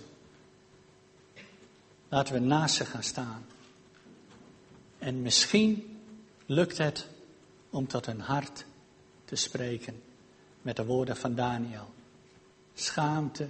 Laten 2.09 2.33
we 2.33 2.39
naast 2.39 2.75
ze 2.75 2.85
gaan 2.85 3.03
staan. 3.03 3.45
En 4.97 5.21
misschien 5.21 5.99
lukt 6.45 6.77
het 6.77 7.07
om 7.69 7.87
tot 7.87 8.05
hun 8.05 8.19
hart 8.19 8.65
te 9.25 9.35
spreken 9.35 10.01
met 10.61 10.75
de 10.75 10.85
woorden 10.85 11.17
van 11.17 11.35
Daniel. 11.35 11.93
Schaamte 12.73 13.47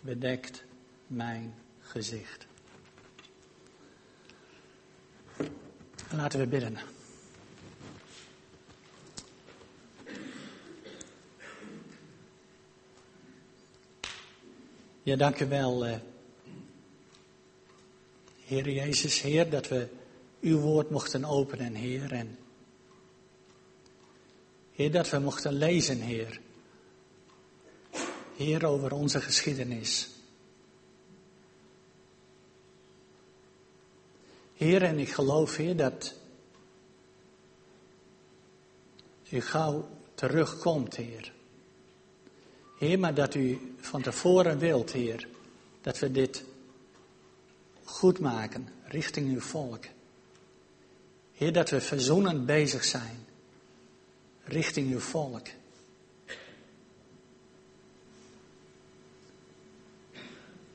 bedekt 0.00 0.64
mijn 1.06 1.54
gezicht. 1.80 2.46
Laten 6.10 6.38
we 6.38 6.46
bidden. 6.46 6.95
Ja, 15.06 15.16
dank 15.16 15.40
u 15.40 15.46
wel, 15.46 15.86
uh, 15.86 15.96
Heer 18.44 18.70
Jezus, 18.70 19.20
Heer, 19.20 19.50
dat 19.50 19.68
we 19.68 19.88
uw 20.40 20.58
woord 20.58 20.90
mochten 20.90 21.24
openen, 21.24 21.74
Heer. 21.74 22.12
En 22.12 22.38
Heer, 24.72 24.92
dat 24.92 25.10
we 25.10 25.18
mochten 25.18 25.52
lezen, 25.52 26.00
Heer. 26.00 26.40
Heer, 28.36 28.66
over 28.66 28.92
onze 28.92 29.20
geschiedenis. 29.20 30.08
Heer, 34.54 34.82
en 34.82 34.98
ik 34.98 35.12
geloof, 35.12 35.56
Heer, 35.56 35.76
dat 35.76 36.14
u 39.30 39.40
gauw 39.40 39.88
terugkomt, 40.14 40.96
Heer. 40.96 41.35
Heer, 42.78 42.98
maar 42.98 43.14
dat 43.14 43.34
u 43.34 43.74
van 43.80 44.02
tevoren 44.02 44.58
wilt, 44.58 44.92
Heer, 44.92 45.28
dat 45.80 45.98
we 45.98 46.10
dit 46.10 46.44
goed 47.84 48.18
maken 48.18 48.68
richting 48.84 49.32
uw 49.32 49.40
volk. 49.40 49.84
Heer, 51.32 51.52
dat 51.52 51.70
we 51.70 51.80
verzoenend 51.80 52.46
bezig 52.46 52.84
zijn 52.84 53.24
richting 54.44 54.92
uw 54.92 55.00
volk. 55.00 55.46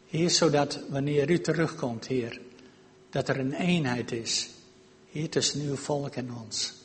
Heer, 0.07 0.29
zodat 0.29 0.79
wanneer 0.89 1.29
u 1.29 1.41
terugkomt, 1.41 2.07
Heer, 2.07 2.41
dat 3.09 3.29
er 3.29 3.39
een 3.39 3.53
eenheid 3.53 4.11
is, 4.11 4.49
hier 5.09 5.29
tussen 5.29 5.61
uw 5.61 5.75
volk 5.75 6.15
en 6.15 6.33
ons. 6.33 6.80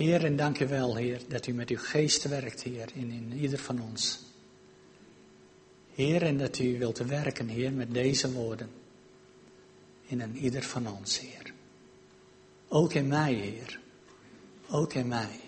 Heer, 0.00 0.24
en 0.24 0.36
dank 0.36 0.60
u 0.60 0.68
wel, 0.68 0.96
Heer, 0.96 1.20
dat 1.28 1.46
u 1.46 1.52
met 1.52 1.68
uw 1.68 1.78
geest 1.78 2.24
werkt, 2.24 2.62
Heer, 2.62 2.88
in, 2.94 3.10
in 3.10 3.32
ieder 3.32 3.58
van 3.58 3.80
ons. 3.80 4.20
Heer, 5.94 6.22
en 6.22 6.38
dat 6.38 6.58
u 6.58 6.78
wilt 6.78 6.98
werken, 6.98 7.48
Heer, 7.48 7.72
met 7.72 7.94
deze 7.94 8.32
woorden. 8.32 8.70
In 10.06 10.20
een 10.20 10.36
ieder 10.36 10.62
van 10.62 10.88
ons, 10.88 11.20
Heer. 11.20 11.52
Ook 12.68 12.92
in 12.92 13.08
mij, 13.08 13.32
Heer. 13.34 13.80
Ook 14.70 14.94
in 14.94 15.08
mij. 15.08 15.40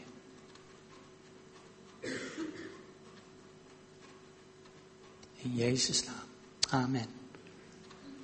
In 5.36 5.54
Jezus' 5.54 6.04
naam. 6.04 6.28
Amen. 6.68 7.06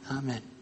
Amen. 0.02 0.57